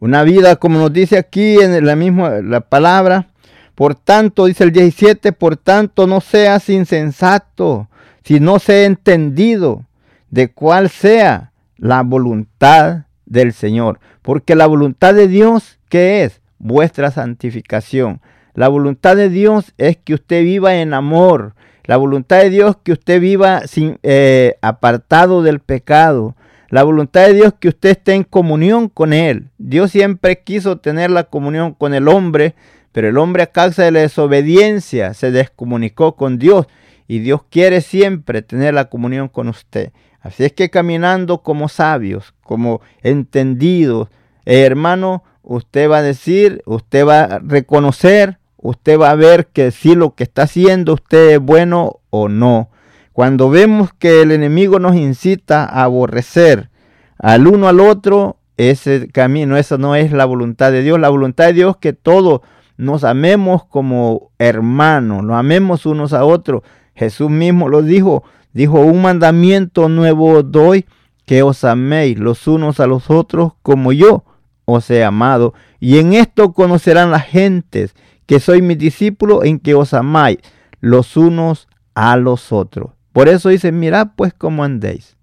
Una 0.00 0.22
vida, 0.22 0.56
como 0.56 0.78
nos 0.78 0.92
dice 0.92 1.18
aquí 1.18 1.56
en 1.60 1.84
la 1.86 1.96
misma 1.96 2.40
la 2.42 2.60
palabra, 2.60 3.28
por 3.74 3.94
tanto, 3.94 4.46
dice 4.46 4.64
el 4.64 4.72
17, 4.72 5.32
por 5.32 5.56
tanto 5.56 6.06
no 6.06 6.20
seas 6.20 6.68
insensato, 6.68 7.88
si 8.22 8.38
no 8.38 8.58
sea 8.58 8.84
entendido 8.84 9.84
de 10.30 10.50
cuál 10.50 10.88
sea 10.90 11.52
la 11.76 12.02
voluntad 12.02 13.04
del 13.26 13.52
Señor. 13.52 13.98
Porque 14.22 14.54
la 14.54 14.66
voluntad 14.66 15.14
de 15.14 15.28
Dios, 15.28 15.78
¿qué 15.88 16.24
es? 16.24 16.40
Vuestra 16.58 17.10
santificación. 17.10 18.20
La 18.54 18.68
voluntad 18.68 19.16
de 19.16 19.28
Dios 19.28 19.74
es 19.76 19.96
que 19.96 20.14
usted 20.14 20.42
viva 20.44 20.76
en 20.76 20.94
amor. 20.94 21.54
La 21.84 21.96
voluntad 21.96 22.38
de 22.38 22.50
Dios 22.50 22.76
que 22.82 22.92
usted 22.92 23.20
viva 23.20 23.66
sin, 23.66 23.98
eh, 24.02 24.56
apartado 24.62 25.42
del 25.42 25.58
pecado. 25.58 26.36
La 26.74 26.82
voluntad 26.82 27.28
de 27.28 27.34
Dios 27.34 27.54
que 27.60 27.68
usted 27.68 27.90
esté 27.90 28.14
en 28.14 28.24
comunión 28.24 28.88
con 28.88 29.12
Él. 29.12 29.48
Dios 29.58 29.92
siempre 29.92 30.42
quiso 30.42 30.78
tener 30.78 31.08
la 31.08 31.22
comunión 31.22 31.72
con 31.72 31.94
el 31.94 32.08
hombre, 32.08 32.56
pero 32.90 33.08
el 33.08 33.16
hombre 33.16 33.44
a 33.44 33.52
causa 33.52 33.84
de 33.84 33.92
la 33.92 34.00
desobediencia 34.00 35.14
se 35.14 35.30
descomunicó 35.30 36.16
con 36.16 36.36
Dios 36.36 36.66
y 37.06 37.20
Dios 37.20 37.42
quiere 37.48 37.80
siempre 37.80 38.42
tener 38.42 38.74
la 38.74 38.86
comunión 38.86 39.28
con 39.28 39.46
usted. 39.46 39.92
Así 40.20 40.42
es 40.42 40.52
que 40.52 40.68
caminando 40.68 41.44
como 41.44 41.68
sabios, 41.68 42.34
como 42.42 42.80
entendidos, 43.04 44.08
eh, 44.44 44.62
hermano, 44.62 45.22
usted 45.44 45.88
va 45.88 45.98
a 45.98 46.02
decir, 46.02 46.60
usted 46.66 47.06
va 47.06 47.20
a 47.22 47.38
reconocer, 47.38 48.38
usted 48.56 48.98
va 48.98 49.10
a 49.10 49.14
ver 49.14 49.46
que 49.46 49.70
si 49.70 49.94
lo 49.94 50.16
que 50.16 50.24
está 50.24 50.42
haciendo 50.42 50.94
usted 50.94 51.34
es 51.34 51.38
bueno 51.38 52.00
o 52.10 52.28
no. 52.28 52.68
Cuando 53.14 53.48
vemos 53.48 53.94
que 53.96 54.22
el 54.22 54.32
enemigo 54.32 54.80
nos 54.80 54.96
incita 54.96 55.64
a 55.64 55.84
aborrecer 55.84 56.68
al 57.16 57.46
uno 57.46 57.68
al 57.68 57.78
otro, 57.78 58.38
ese 58.56 59.06
camino, 59.06 59.56
esa 59.56 59.78
no 59.78 59.94
es 59.94 60.10
la 60.10 60.24
voluntad 60.24 60.72
de 60.72 60.82
Dios. 60.82 60.98
La 60.98 61.10
voluntad 61.10 61.44
de 61.46 61.52
Dios 61.52 61.70
es 61.70 61.76
que 61.76 61.92
todo 61.92 62.42
nos 62.76 63.04
amemos 63.04 63.66
como 63.66 64.32
hermanos, 64.40 65.22
nos 65.22 65.36
amemos 65.36 65.86
unos 65.86 66.12
a 66.12 66.24
otros. 66.24 66.62
Jesús 66.96 67.30
mismo 67.30 67.68
lo 67.68 67.82
dijo, 67.82 68.24
dijo, 68.52 68.80
un 68.80 69.00
mandamiento 69.00 69.88
nuevo 69.88 70.42
doy, 70.42 70.84
que 71.24 71.44
os 71.44 71.62
améis 71.62 72.18
los 72.18 72.48
unos 72.48 72.80
a 72.80 72.88
los 72.88 73.10
otros 73.10 73.52
como 73.62 73.92
yo 73.92 74.24
os 74.64 74.90
he 74.90 75.04
amado. 75.04 75.54
Y 75.78 75.98
en 75.98 76.14
esto 76.14 76.52
conocerán 76.52 77.12
las 77.12 77.26
gentes 77.26 77.94
que 78.26 78.40
soy 78.40 78.60
mi 78.60 78.74
discípulo 78.74 79.44
en 79.44 79.60
que 79.60 79.76
os 79.76 79.94
amáis 79.94 80.38
los 80.80 81.16
unos 81.16 81.68
a 81.94 82.16
los 82.16 82.50
otros. 82.50 82.90
Por 83.14 83.30
eso 83.30 83.48
dice, 83.48 83.72
mirad 83.72 84.08
pues 84.14 84.34
cómo 84.34 84.62
andéis, 84.62 85.16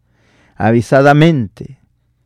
avisadamente, 0.55 1.79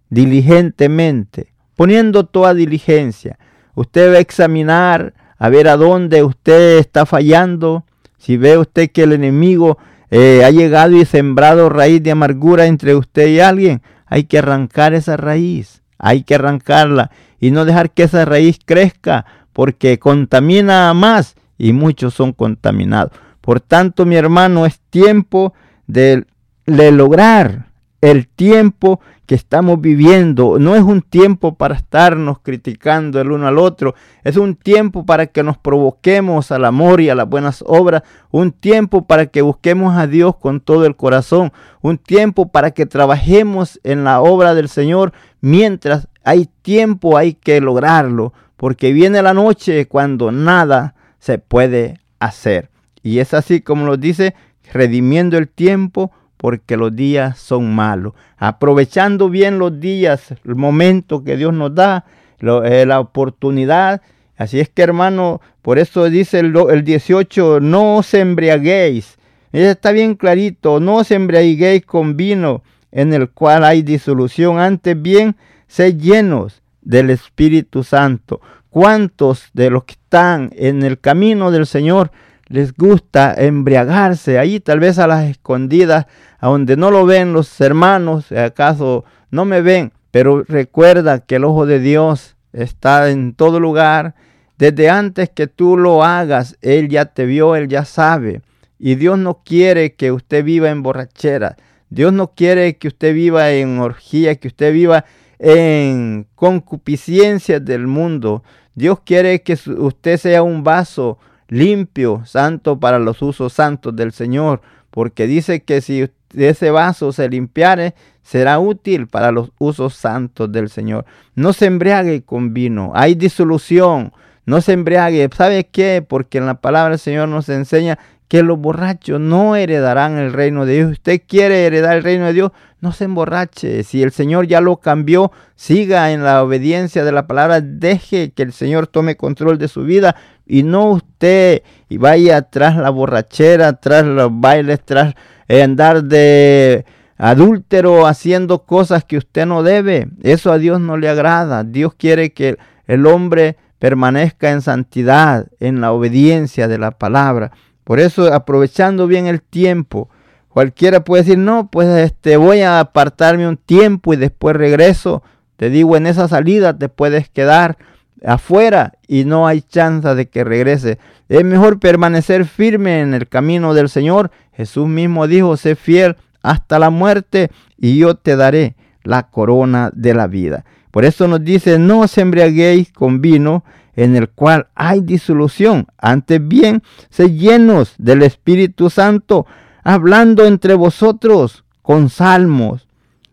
diligentemente, 0.10 1.51
poniendo 1.75 2.25
toda 2.25 2.53
diligencia, 2.53 3.38
Usted 3.75 4.13
va 4.13 4.17
a 4.17 4.22
examinar 4.22 5.13
a 5.38 5.50
ver 5.50 5.67
a 5.67 5.75
dónde 5.75 6.24
usted 6.24 6.79
está 6.79 7.05
fallando. 7.05 7.86
Si 8.17 8.38
ve 8.38 8.57
usted 8.57 8.89
que 8.89 9.03
el 9.03 9.12
enemigo 9.12 9.77
eh, 10.10 10.43
ha 10.45 10.50
llegado 10.50 10.95
y 10.95 11.05
sembrado 11.05 11.69
raíz 11.69 12.01
de 12.01 12.12
amargura 12.12 12.65
entre 12.65 12.95
usted 12.95 13.27
y 13.27 13.41
alguien, 13.41 13.81
hay 14.05 14.24
que 14.24 14.39
arrancar 14.39 14.93
esa 14.93 15.17
raíz. 15.17 15.84
Hay 15.98 16.24
que 16.24 16.36
arrancarla 16.36 17.12
y 17.39 17.51
no 17.51 17.65
dejar 17.65 17.91
que 17.91 18.03
esa 18.03 18.25
raíz 18.25 18.60
crezca 18.65 19.25
porque 19.53 20.00
contamina 20.00 20.93
más 20.93 21.36
y 21.57 21.74
muchos 21.74 22.13
son 22.13 22.31
contaminados. 22.34 23.12
Por 23.45 23.59
tanto, 23.59 24.07
mi 24.07 24.15
hermano, 24.15 24.65
es 24.65 24.79
tiempo 24.89 25.53
de, 25.85 26.25
lograr 26.65 27.67
el 28.01 28.27
tiempo 28.27 29.01
que 29.27 29.35
estamos 29.35 29.79
viviendo. 29.79 30.57
No 30.57 30.75
es 30.75 30.81
un 30.81 31.03
tiempo 31.03 31.53
para 31.53 31.75
estarnos 31.75 32.39
criticando 32.39 33.21
el 33.21 33.31
uno 33.31 33.45
al 33.45 33.59
otro, 33.59 33.93
es 34.23 34.37
un 34.37 34.55
tiempo 34.55 35.05
para 35.05 35.27
que 35.27 35.43
nos 35.43 35.59
provoquemos 35.59 36.51
al 36.51 36.65
amor 36.65 37.01
y 37.01 37.11
a 37.11 37.15
las 37.15 37.29
buenas 37.29 37.63
obras, 37.67 38.01
un 38.31 38.51
tiempo 38.51 39.05
para 39.05 39.27
que 39.27 39.43
busquemos 39.43 39.95
a 39.95 40.07
Dios 40.07 40.37
con 40.37 40.59
todo 40.59 40.87
el 40.87 40.95
corazón, 40.95 41.53
un 41.81 41.99
tiempo 41.99 42.47
para 42.47 42.71
que 42.71 42.87
trabajemos 42.87 43.79
en 43.83 44.05
la 44.05 44.21
obra 44.21 44.55
del 44.55 44.69
Señor. 44.69 45.13
Mientras 45.39 46.07
hay 46.23 46.49
tiempo 46.63 47.15
hay 47.15 47.35
que 47.35 47.61
lograrlo, 47.61 48.33
porque 48.57 48.91
viene 48.91 49.21
la 49.21 49.35
noche 49.35 49.87
cuando 49.87 50.31
nada 50.31 50.95
se 51.19 51.37
puede 51.37 51.99
hacer. 52.17 52.69
Y 53.05 53.19
es 53.19 53.35
así 53.35 53.62
como 53.62 53.85
nos 53.85 54.00
dice, 54.00 54.33
redimiendo 54.74 55.38
el 55.38 55.47
tiempo, 55.47 56.12
porque 56.38 56.75
los 56.75 56.95
días 56.95 57.38
son 57.38 57.75
malos. 57.75 58.13
Aprovechando 58.35 59.29
bien 59.29 59.59
los 59.59 59.79
días, 59.79 60.33
el 60.43 60.55
momento 60.55 61.24
que 61.24 61.38
Dios 61.38 61.53
nos 61.53 61.75
da, 61.75 62.05
eh, 62.39 62.83
la 62.88 63.00
oportunidad. 63.00 64.01
Así 64.38 64.59
es 64.59 64.69
que 64.69 64.81
hermano, 64.81 65.39
por 65.62 65.77
eso 65.77 66.09
dice 66.09 66.39
el, 66.39 66.55
el 66.71 66.83
18, 66.83 67.59
no 67.59 67.97
os 67.97 68.12
embriaguéis. 68.15 69.19
Está 69.51 69.91
bien 69.91 70.15
clarito, 70.15 70.79
no 70.79 70.95
os 70.95 71.12
embriaguéis 71.12 71.85
con 71.85 72.17
vino, 72.17 72.63
en 72.91 73.13
el 73.13 73.29
cual 73.29 73.65
hay 73.65 73.83
disolución. 73.83 74.57
Antes 74.57 75.00
bien, 75.00 75.35
sé 75.67 75.95
llenos 75.95 76.63
del 76.81 77.12
Espíritu 77.12 77.83
Santo. 77.83 78.41
¿Cuántos 78.71 79.51
de 79.53 79.69
los 79.69 79.83
que 79.83 79.93
están 79.93 80.50
en 80.55 80.81
el 80.81 81.00
camino 81.00 81.51
del 81.51 81.67
Señor 81.67 82.09
les 82.47 82.73
gusta 82.73 83.33
embriagarse 83.37 84.37
ahí, 84.37 84.59
tal 84.59 84.79
vez 84.79 84.99
a 84.99 85.07
las 85.07 85.25
escondidas, 85.25 86.05
a 86.39 86.47
donde 86.47 86.77
no 86.77 86.91
lo 86.91 87.05
ven 87.05 87.33
los 87.33 87.59
hermanos, 87.59 88.31
acaso 88.31 89.05
no 89.31 89.45
me 89.45 89.61
ven, 89.61 89.91
pero 90.11 90.43
recuerda 90.43 91.19
que 91.19 91.35
el 91.35 91.43
ojo 91.43 91.65
de 91.65 91.79
Dios 91.79 92.35
está 92.53 93.09
en 93.09 93.33
todo 93.33 93.59
lugar. 93.59 94.15
Desde 94.57 94.89
antes 94.89 95.29
que 95.29 95.47
tú 95.47 95.75
lo 95.75 96.03
hagas, 96.03 96.57
Él 96.61 96.87
ya 96.87 97.05
te 97.05 97.25
vio, 97.25 97.55
Él 97.55 97.67
ya 97.67 97.83
sabe. 97.83 98.41
Y 98.79 98.95
Dios 98.95 99.17
no 99.17 99.41
quiere 99.43 99.93
que 99.93 100.11
usted 100.11 100.43
viva 100.43 100.69
en 100.69 100.83
borrachera. 100.83 101.57
Dios 101.89 102.13
no 102.13 102.33
quiere 102.33 102.77
que 102.77 102.87
usted 102.87 103.13
viva 103.13 103.51
en 103.51 103.79
orgía, 103.79 104.35
que 104.35 104.47
usted 104.47 104.73
viva 104.73 105.05
en 105.39 106.27
concupiscencia 106.35 107.59
del 107.59 107.87
mundo. 107.87 108.43
Dios 108.73 108.99
quiere 109.05 109.41
que 109.41 109.57
usted 109.77 110.17
sea 110.17 110.43
un 110.43 110.63
vaso 110.63 111.17
limpio, 111.47 112.23
santo 112.25 112.79
para 112.79 112.99
los 112.99 113.21
usos 113.21 113.53
santos 113.53 113.95
del 113.95 114.11
Señor, 114.11 114.61
porque 114.89 115.27
dice 115.27 115.63
que 115.63 115.81
si 115.81 116.09
ese 116.35 116.71
vaso 116.71 117.11
se 117.11 117.29
limpiare, 117.29 117.95
será 118.23 118.59
útil 118.59 119.07
para 119.07 119.31
los 119.31 119.51
usos 119.59 119.93
santos 119.95 120.51
del 120.51 120.69
Señor. 120.69 121.05
No 121.35 121.53
se 121.53 121.65
embriague 121.65 122.23
con 122.23 122.53
vino, 122.53 122.91
hay 122.95 123.15
disolución, 123.15 124.13
no 124.45 124.61
se 124.61 124.73
embriague. 124.73 125.29
¿Sabe 125.35 125.67
qué? 125.67 126.05
Porque 126.07 126.37
en 126.37 126.45
la 126.45 126.61
palabra 126.61 126.91
del 126.91 126.99
Señor 126.99 127.29
nos 127.29 127.49
enseña 127.49 127.99
que 128.27 128.41
los 128.41 128.57
borrachos 128.59 129.19
no 129.19 129.55
heredarán 129.55 130.17
el 130.17 130.33
reino 130.33 130.65
de 130.65 130.75
Dios. 130.75 130.91
Usted 130.93 131.21
quiere 131.27 131.65
heredar 131.65 131.97
el 131.97 132.03
reino 132.03 132.25
de 132.25 132.33
Dios, 132.33 132.51
no 132.81 132.91
se 132.91 133.05
emborrache. 133.05 133.83
Si 133.83 134.01
el 134.01 134.11
Señor 134.11 134.47
ya 134.47 134.61
lo 134.61 134.77
cambió, 134.77 135.31
siga 135.55 136.11
en 136.11 136.23
la 136.23 136.43
obediencia 136.43 137.03
de 137.03 137.11
la 137.11 137.27
palabra. 137.27 137.61
Deje 137.61 138.31
que 138.31 138.43
el 138.43 138.53
Señor 138.53 138.87
tome 138.87 139.15
control 139.15 139.57
de 139.57 139.67
su 139.67 139.83
vida 139.83 140.15
y 140.45 140.63
no 140.63 140.91
usted 140.91 141.63
vaya 141.89 142.41
tras 142.43 142.77
la 142.77 142.89
borrachera, 142.89 143.73
tras 143.73 144.05
los 144.05 144.29
bailes, 144.31 144.79
tras 144.83 145.15
eh, 145.47 145.63
andar 145.63 146.03
de 146.03 146.85
adúltero 147.17 148.07
haciendo 148.07 148.63
cosas 148.63 149.03
que 149.03 149.17
usted 149.17 149.45
no 149.45 149.63
debe. 149.63 150.07
Eso 150.23 150.51
a 150.51 150.57
Dios 150.57 150.79
no 150.81 150.97
le 150.97 151.09
agrada. 151.09 151.63
Dios 151.63 151.93
quiere 151.95 152.33
que 152.33 152.57
el 152.87 153.05
hombre 153.05 153.57
permanezca 153.79 154.51
en 154.51 154.61
santidad, 154.61 155.47
en 155.59 155.81
la 155.81 155.91
obediencia 155.91 156.67
de 156.67 156.77
la 156.77 156.91
palabra. 156.91 157.51
Por 157.83 157.99
eso, 157.99 158.33
aprovechando 158.33 159.07
bien 159.07 159.27
el 159.27 159.41
tiempo, 159.41 160.09
cualquiera 160.49 161.03
puede 161.03 161.23
decir, 161.23 161.37
no, 161.37 161.69
pues 161.69 161.87
este, 161.89 162.37
voy 162.37 162.61
a 162.61 162.79
apartarme 162.79 163.47
un 163.47 163.57
tiempo 163.57 164.13
y 164.13 164.17
después 164.17 164.55
regreso. 164.55 165.21
Te 165.57 165.69
digo, 165.69 165.95
en 165.95 166.07
esa 166.07 166.27
salida 166.27 166.77
te 166.77 166.89
puedes 166.89 167.29
quedar 167.29 167.77
afuera 168.25 168.94
y 169.07 169.25
no 169.25 169.48
hay 169.48 169.61
chance 169.61 170.16
de 170.16 170.27
que 170.27 170.44
regrese. 170.44 170.98
Es 171.29 171.44
mejor 171.44 171.79
permanecer 171.79 172.46
firme 172.46 173.01
en 173.01 173.14
el 173.14 173.27
camino 173.27 173.74
del 173.74 173.90
Señor. 173.90 174.31
Jesús 174.53 174.88
mismo 174.88 175.27
dijo, 175.27 175.57
sé 175.57 175.75
fiel 175.75 176.16
hasta 176.42 176.79
la 176.79 176.90
muerte 176.90 177.51
y 177.77 177.98
yo 177.98 178.16
te 178.16 178.35
daré 178.35 178.75
la 179.03 179.24
corona 179.24 179.92
de 179.94 180.14
la 180.14 180.27
vida. 180.27 180.66
Por 180.92 181.05
eso 181.05 181.27
nos 181.27 181.44
dice, 181.44 181.77
no 181.77 182.01
os 182.01 182.18
embriaguéis 182.18 182.92
con 182.92 183.22
vino 183.22 183.64
en 183.96 184.16
el 184.16 184.29
cual 184.29 184.68
hay 184.75 185.01
disolución. 185.01 185.88
Antes 185.98 186.46
bien, 186.46 186.83
se 187.09 187.31
llenos 187.31 187.96
del 187.98 188.24
Espíritu 188.24 188.90
Santo, 188.90 189.46
hablando 189.83 190.46
entre 190.46 190.74
vosotros 190.74 191.64
con 191.81 192.09
salmos, 192.09 192.88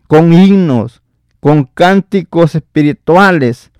con 0.07 0.33
himnos, 0.33 1.01
con 1.39 1.65
cánticos 1.65 2.55
espirituales, 2.55 3.71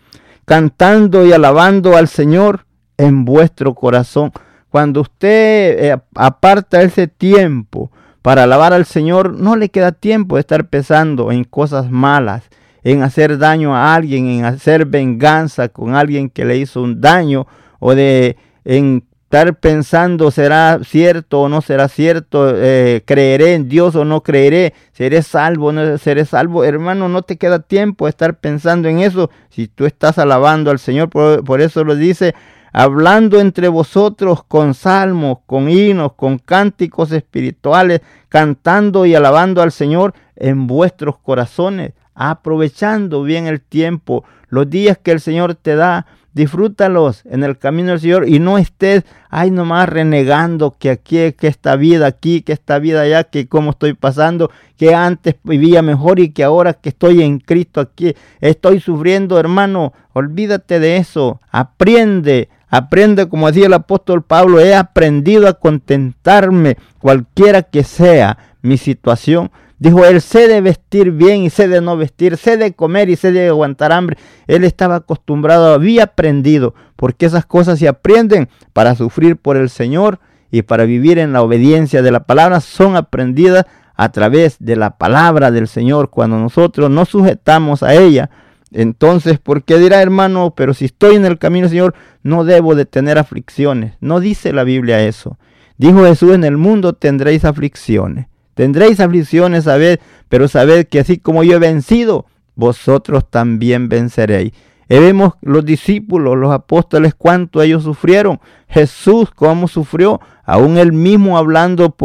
cantando 0.45 1.25
y 1.25 1.33
alabando 1.33 1.95
al 1.97 2.07
Señor 2.07 2.65
en 2.97 3.25
vuestro 3.25 3.73
corazón. 3.73 4.31
Cuando 4.69 5.01
usted 5.01 5.85
eh, 5.85 5.97
aparta 6.15 6.81
ese 6.81 7.07
tiempo 7.07 7.91
para 8.21 8.43
alabar 8.43 8.73
al 8.73 8.85
Señor, 8.85 9.33
no 9.33 9.55
le 9.55 9.69
queda 9.69 9.91
tiempo 9.91 10.35
de 10.35 10.41
estar 10.41 10.67
pensando 10.67 11.31
en 11.31 11.43
cosas 11.43 11.91
malas, 11.91 12.49
en 12.83 13.03
hacer 13.03 13.37
daño 13.37 13.75
a 13.75 13.93
alguien, 13.93 14.27
en 14.27 14.45
hacer 14.45 14.85
venganza 14.85 15.69
con 15.69 15.95
alguien 15.95 16.29
que 16.29 16.45
le 16.45 16.57
hizo 16.57 16.81
un 16.81 17.01
daño 17.01 17.47
o 17.79 17.95
de 17.95 18.37
en 18.65 19.05
estar 19.33 19.55
pensando 19.55 20.29
será 20.29 20.79
cierto 20.83 21.41
o 21.41 21.49
no 21.49 21.61
será 21.61 21.87
cierto, 21.87 22.53
eh, 22.55 23.01
creeré 23.03 23.55
en 23.55 23.67
Dios 23.67 23.95
o 23.95 24.05
no 24.05 24.21
creeré, 24.21 24.75
seré 24.91 25.23
salvo 25.23 25.69
o 25.69 25.71
no 25.71 25.97
seré 25.97 26.25
salvo. 26.25 26.63
Hermano, 26.63 27.09
no 27.09 27.23
te 27.23 27.37
queda 27.37 27.57
tiempo 27.57 28.05
de 28.05 28.11
estar 28.11 28.37
pensando 28.37 28.89
en 28.89 28.99
eso 28.99 29.31
si 29.49 29.67
tú 29.67 29.87
estás 29.87 30.19
alabando 30.19 30.69
al 30.69 30.77
Señor. 30.77 31.09
Por, 31.09 31.43
por 31.43 31.61
eso 31.61 31.83
lo 31.83 31.95
dice, 31.95 32.35
hablando 32.73 33.39
entre 33.39 33.69
vosotros 33.69 34.43
con 34.43 34.75
salmos, 34.75 35.39
con 35.47 35.67
hinos, 35.67 36.13
con 36.13 36.37
cánticos 36.37 37.11
espirituales, 37.11 38.01
cantando 38.29 39.07
y 39.07 39.15
alabando 39.15 39.63
al 39.63 39.71
Señor 39.71 40.13
en 40.35 40.67
vuestros 40.67 41.17
corazones 41.17 41.93
aprovechando 42.15 43.23
bien 43.23 43.47
el 43.47 43.59
tiempo, 43.61 44.23
los 44.49 44.69
días 44.69 44.97
que 45.01 45.11
el 45.11 45.19
Señor 45.19 45.55
te 45.55 45.75
da, 45.75 46.05
disfrútalos 46.33 47.23
en 47.25 47.43
el 47.43 47.57
camino 47.57 47.91
del 47.91 47.99
Señor 47.99 48.27
y 48.27 48.39
no 48.39 48.57
estés 48.57 49.03
ahí 49.29 49.51
nomás 49.51 49.87
renegando 49.87 50.75
que 50.77 50.89
aquí, 50.89 51.31
que 51.33 51.47
esta 51.47 51.75
vida 51.75 52.07
aquí, 52.07 52.41
que 52.41 52.53
esta 52.53 52.79
vida 52.79 53.01
allá, 53.01 53.23
que 53.23 53.47
cómo 53.47 53.71
estoy 53.71 53.93
pasando, 53.93 54.51
que 54.77 54.95
antes 54.95 55.35
vivía 55.43 55.81
mejor 55.81 56.19
y 56.19 56.29
que 56.29 56.43
ahora 56.43 56.73
que 56.73 56.89
estoy 56.89 57.21
en 57.21 57.39
Cristo 57.39 57.81
aquí 57.81 58.15
estoy 58.41 58.79
sufriendo, 58.79 59.39
hermano, 59.39 59.93
olvídate 60.13 60.79
de 60.79 60.97
eso, 60.97 61.39
aprende, 61.51 62.49
aprende 62.69 63.29
como 63.29 63.47
decía 63.47 63.67
el 63.67 63.73
apóstol 63.73 64.23
Pablo, 64.23 64.59
he 64.59 64.75
aprendido 64.75 65.47
a 65.47 65.53
contentarme 65.53 66.77
cualquiera 66.99 67.61
que 67.61 67.83
sea 67.83 68.37
mi 68.61 68.77
situación 68.77 69.51
Dijo 69.79 70.05
él, 70.05 70.21
sé 70.21 70.47
de 70.47 70.61
vestir 70.61 71.11
bien 71.11 71.43
y 71.43 71.49
sé 71.49 71.67
de 71.67 71.81
no 71.81 71.97
vestir, 71.97 72.37
sé 72.37 72.57
de 72.57 72.73
comer 72.73 73.09
y 73.09 73.15
sé 73.15 73.31
de 73.31 73.49
aguantar 73.49 73.91
hambre. 73.91 74.17
Él 74.47 74.63
estaba 74.63 74.95
acostumbrado, 74.95 75.73
había 75.73 76.03
aprendido, 76.03 76.73
porque 76.95 77.25
esas 77.25 77.45
cosas 77.45 77.79
se 77.79 77.87
aprenden 77.87 78.49
para 78.71 78.95
sufrir 78.95 79.37
por 79.37 79.57
el 79.57 79.69
Señor 79.69 80.19
y 80.51 80.61
para 80.61 80.85
vivir 80.85 81.17
en 81.17 81.33
la 81.33 81.41
obediencia 81.41 82.01
de 82.01 82.11
la 82.11 82.21
palabra, 82.21 82.61
son 82.61 82.95
aprendidas 82.95 83.65
a 83.95 84.11
través 84.11 84.57
de 84.59 84.75
la 84.75 84.97
palabra 84.97 85.51
del 85.51 85.67
Señor. 85.67 86.09
Cuando 86.09 86.37
nosotros 86.37 86.89
nos 86.89 87.09
sujetamos 87.09 87.83
a 87.83 87.95
ella, 87.95 88.29
entonces, 88.71 89.39
¿por 89.39 89.63
qué 89.63 89.77
dirá 89.77 90.01
hermano? 90.01 90.53
Pero 90.55 90.73
si 90.73 90.85
estoy 90.85 91.15
en 91.15 91.25
el 91.25 91.37
camino, 91.37 91.69
Señor, 91.69 91.93
no 92.23 92.43
debo 92.43 92.75
de 92.75 92.85
tener 92.85 93.17
aflicciones. 93.17 93.93
No 93.99 94.19
dice 94.19 94.51
la 94.51 94.63
Biblia 94.63 95.01
eso. 95.01 95.37
Dijo 95.77 96.03
Jesús, 96.05 96.33
en 96.33 96.43
el 96.43 96.57
mundo 96.57 96.93
tendréis 96.93 97.45
aflicciones. 97.45 98.27
Tendréis 98.53 98.99
aflicciones, 98.99 99.63
sabed, 99.65 99.99
pero 100.29 100.47
sabed 100.47 100.87
que 100.87 100.99
así 100.99 101.17
como 101.17 101.43
yo 101.43 101.55
he 101.55 101.59
vencido, 101.59 102.25
vosotros 102.55 103.29
también 103.29 103.89
venceréis. 103.89 104.53
Y 104.89 104.99
vemos 104.99 105.33
los 105.41 105.65
discípulos, 105.65 106.37
los 106.37 106.51
apóstoles, 106.51 107.15
cuánto 107.15 107.61
ellos 107.61 107.83
sufrieron. 107.83 108.39
Jesús, 108.67 109.31
cómo 109.31 109.67
sufrió, 109.67 110.19
aún 110.43 110.77
él 110.77 110.91
mismo 110.91 111.37
hablando 111.37 111.95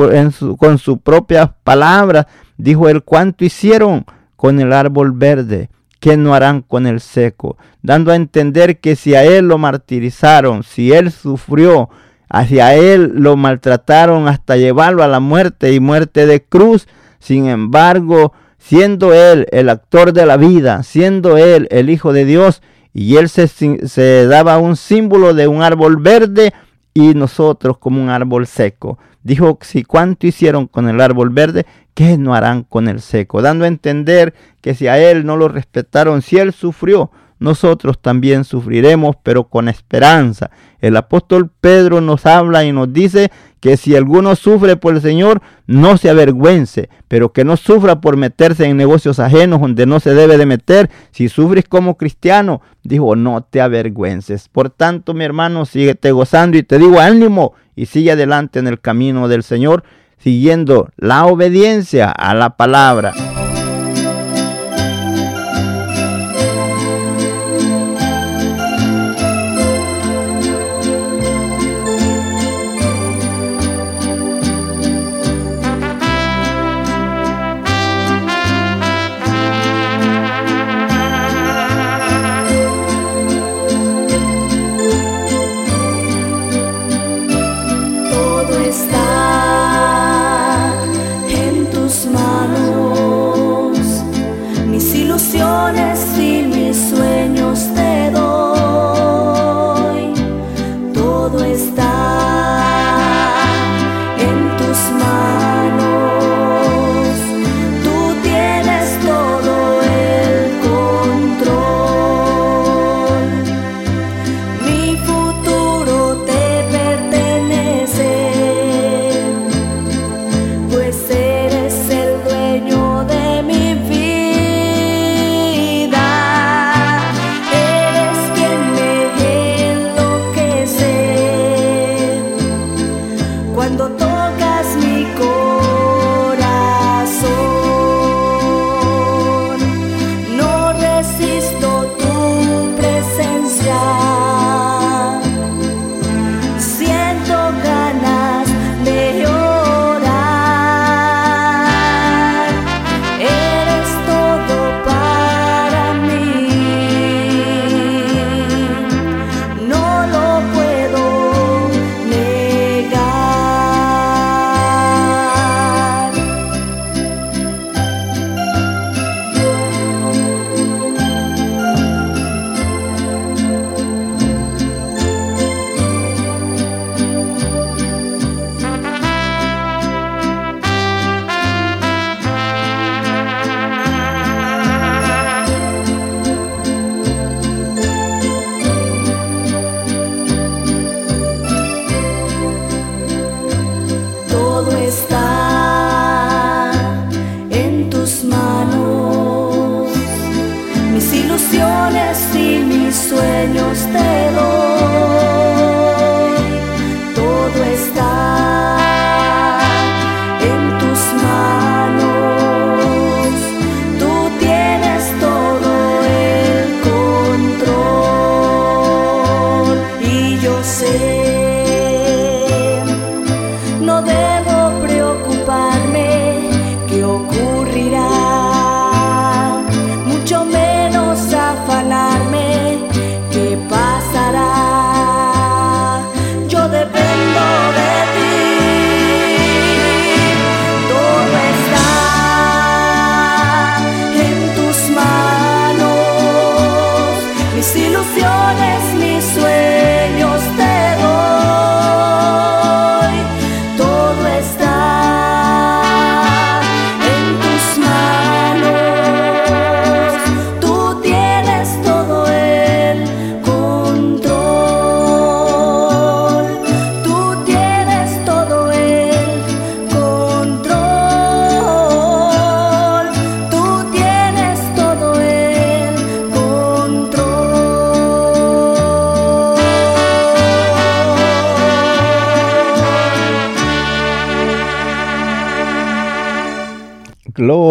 con 0.58 0.78
sus 0.78 0.98
propias 1.00 1.50
palabras, 1.64 2.26
dijo 2.56 2.88
él 2.88 3.02
cuánto 3.02 3.44
hicieron 3.44 4.06
con 4.36 4.60
el 4.60 4.72
árbol 4.72 5.12
verde, 5.12 5.68
que 6.00 6.16
no 6.16 6.34
harán 6.34 6.62
con 6.62 6.86
el 6.86 7.00
seco, 7.00 7.56
dando 7.82 8.12
a 8.12 8.16
entender 8.16 8.78
que 8.78 8.94
si 8.94 9.14
a 9.14 9.24
él 9.24 9.48
lo 9.48 9.58
martirizaron, 9.58 10.62
si 10.62 10.92
él 10.92 11.10
sufrió, 11.10 11.90
Hacia 12.28 12.74
él 12.74 13.12
lo 13.14 13.36
maltrataron 13.36 14.28
hasta 14.28 14.56
llevarlo 14.56 15.02
a 15.02 15.08
la 15.08 15.20
muerte 15.20 15.72
y 15.72 15.80
muerte 15.80 16.26
de 16.26 16.42
cruz. 16.42 16.86
Sin 17.18 17.46
embargo, 17.48 18.32
siendo 18.58 19.14
él 19.14 19.46
el 19.50 19.68
actor 19.68 20.12
de 20.12 20.26
la 20.26 20.36
vida, 20.36 20.82
siendo 20.82 21.36
él 21.36 21.68
el 21.70 21.90
Hijo 21.90 22.12
de 22.12 22.24
Dios, 22.24 22.62
y 22.92 23.16
él 23.16 23.28
se, 23.28 23.48
se, 23.48 24.26
daba 24.26 24.58
un 24.58 24.76
símbolo 24.76 25.34
de 25.34 25.46
un 25.46 25.62
árbol 25.62 25.98
verde 25.98 26.52
y 26.94 27.14
nosotros 27.14 27.78
como 27.78 28.02
un 28.02 28.10
árbol 28.10 28.46
seco. 28.46 28.98
Dijo, 29.22 29.58
si 29.62 29.84
cuánto 29.84 30.26
hicieron 30.26 30.66
con 30.66 30.88
el 30.88 31.00
árbol 31.00 31.30
verde, 31.30 31.64
¿qué 31.94 32.18
no 32.18 32.34
harán 32.34 32.64
con 32.64 32.88
el 32.88 33.00
seco? 33.00 33.42
Dando 33.42 33.64
a 33.64 33.68
entender 33.68 34.34
que 34.60 34.74
si 34.74 34.88
a 34.88 34.98
él 34.98 35.24
no 35.26 35.36
lo 35.36 35.48
respetaron, 35.48 36.22
si 36.22 36.38
él 36.38 36.52
sufrió, 36.52 37.10
nosotros 37.38 37.98
también 38.00 38.44
sufriremos, 38.44 39.16
pero 39.22 39.44
con 39.44 39.68
esperanza. 39.68 40.50
El 40.80 40.96
apóstol 40.96 41.50
Pedro 41.60 42.00
nos 42.00 42.26
habla 42.26 42.64
y 42.64 42.72
nos 42.72 42.92
dice 42.92 43.30
que 43.60 43.76
si 43.76 43.96
alguno 43.96 44.36
sufre 44.36 44.76
por 44.76 44.94
el 44.94 45.00
Señor, 45.00 45.42
no 45.66 45.96
se 45.96 46.10
avergüence, 46.10 46.88
pero 47.08 47.32
que 47.32 47.44
no 47.44 47.56
sufra 47.56 48.00
por 48.00 48.16
meterse 48.16 48.66
en 48.66 48.76
negocios 48.76 49.18
ajenos 49.18 49.60
donde 49.60 49.86
no 49.86 50.00
se 50.00 50.14
debe 50.14 50.38
de 50.38 50.46
meter. 50.46 50.90
Si 51.10 51.28
sufres 51.28 51.64
como 51.68 51.96
cristiano, 51.96 52.60
dijo, 52.82 53.16
no 53.16 53.42
te 53.42 53.60
avergüences. 53.60 54.48
Por 54.48 54.70
tanto, 54.70 55.14
mi 55.14 55.24
hermano, 55.24 55.66
síguete 55.66 56.12
gozando 56.12 56.56
y 56.56 56.62
te 56.62 56.78
digo 56.78 57.00
ánimo 57.00 57.54
y 57.74 57.86
sigue 57.86 58.12
adelante 58.12 58.58
en 58.58 58.68
el 58.68 58.80
camino 58.80 59.28
del 59.28 59.42
Señor, 59.42 59.84
siguiendo 60.18 60.88
la 60.96 61.26
obediencia 61.26 62.10
a 62.10 62.34
la 62.34 62.56
palabra. 62.56 63.14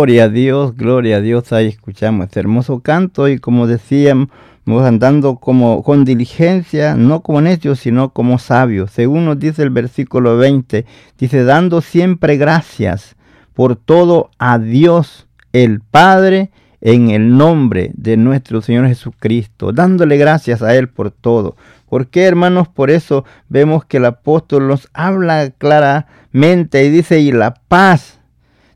Gloria 0.07 0.23
a 0.23 0.29
Dios, 0.29 0.77
gloria 0.77 1.17
a 1.17 1.19
Dios. 1.19 1.51
Ahí 1.51 1.67
escuchamos 1.67 2.27
este 2.27 2.39
hermoso 2.39 2.79
canto 2.79 3.27
y 3.27 3.39
como 3.39 3.67
decíamos, 3.67 4.29
andando 4.65 5.35
como 5.35 5.83
con 5.83 6.05
diligencia, 6.05 6.95
no 6.95 7.21
como 7.21 7.41
necios, 7.41 7.81
sino 7.81 8.13
como 8.13 8.39
sabios. 8.39 8.91
Según 8.91 9.25
nos 9.25 9.37
dice 9.37 9.63
el 9.63 9.69
versículo 9.69 10.37
20, 10.37 10.85
dice, 11.17 11.43
dando 11.43 11.81
siempre 11.81 12.37
gracias 12.37 13.17
por 13.53 13.75
todo 13.75 14.29
a 14.39 14.59
Dios 14.59 15.27
el 15.51 15.81
Padre 15.81 16.51
en 16.79 17.09
el 17.09 17.35
nombre 17.35 17.91
de 17.93 18.15
nuestro 18.15 18.61
Señor 18.61 18.87
Jesucristo, 18.87 19.73
dándole 19.73 20.15
gracias 20.15 20.61
a 20.61 20.73
Él 20.73 20.87
por 20.87 21.11
todo. 21.11 21.57
¿Por 21.89 22.07
qué, 22.07 22.23
hermanos? 22.23 22.69
Por 22.69 22.91
eso 22.91 23.25
vemos 23.49 23.83
que 23.83 23.97
el 23.97 24.05
apóstol 24.05 24.69
nos 24.69 24.87
habla 24.93 25.49
claramente 25.49 26.85
y 26.85 26.91
dice, 26.91 27.19
y 27.19 27.33
la 27.33 27.55
paz 27.67 28.16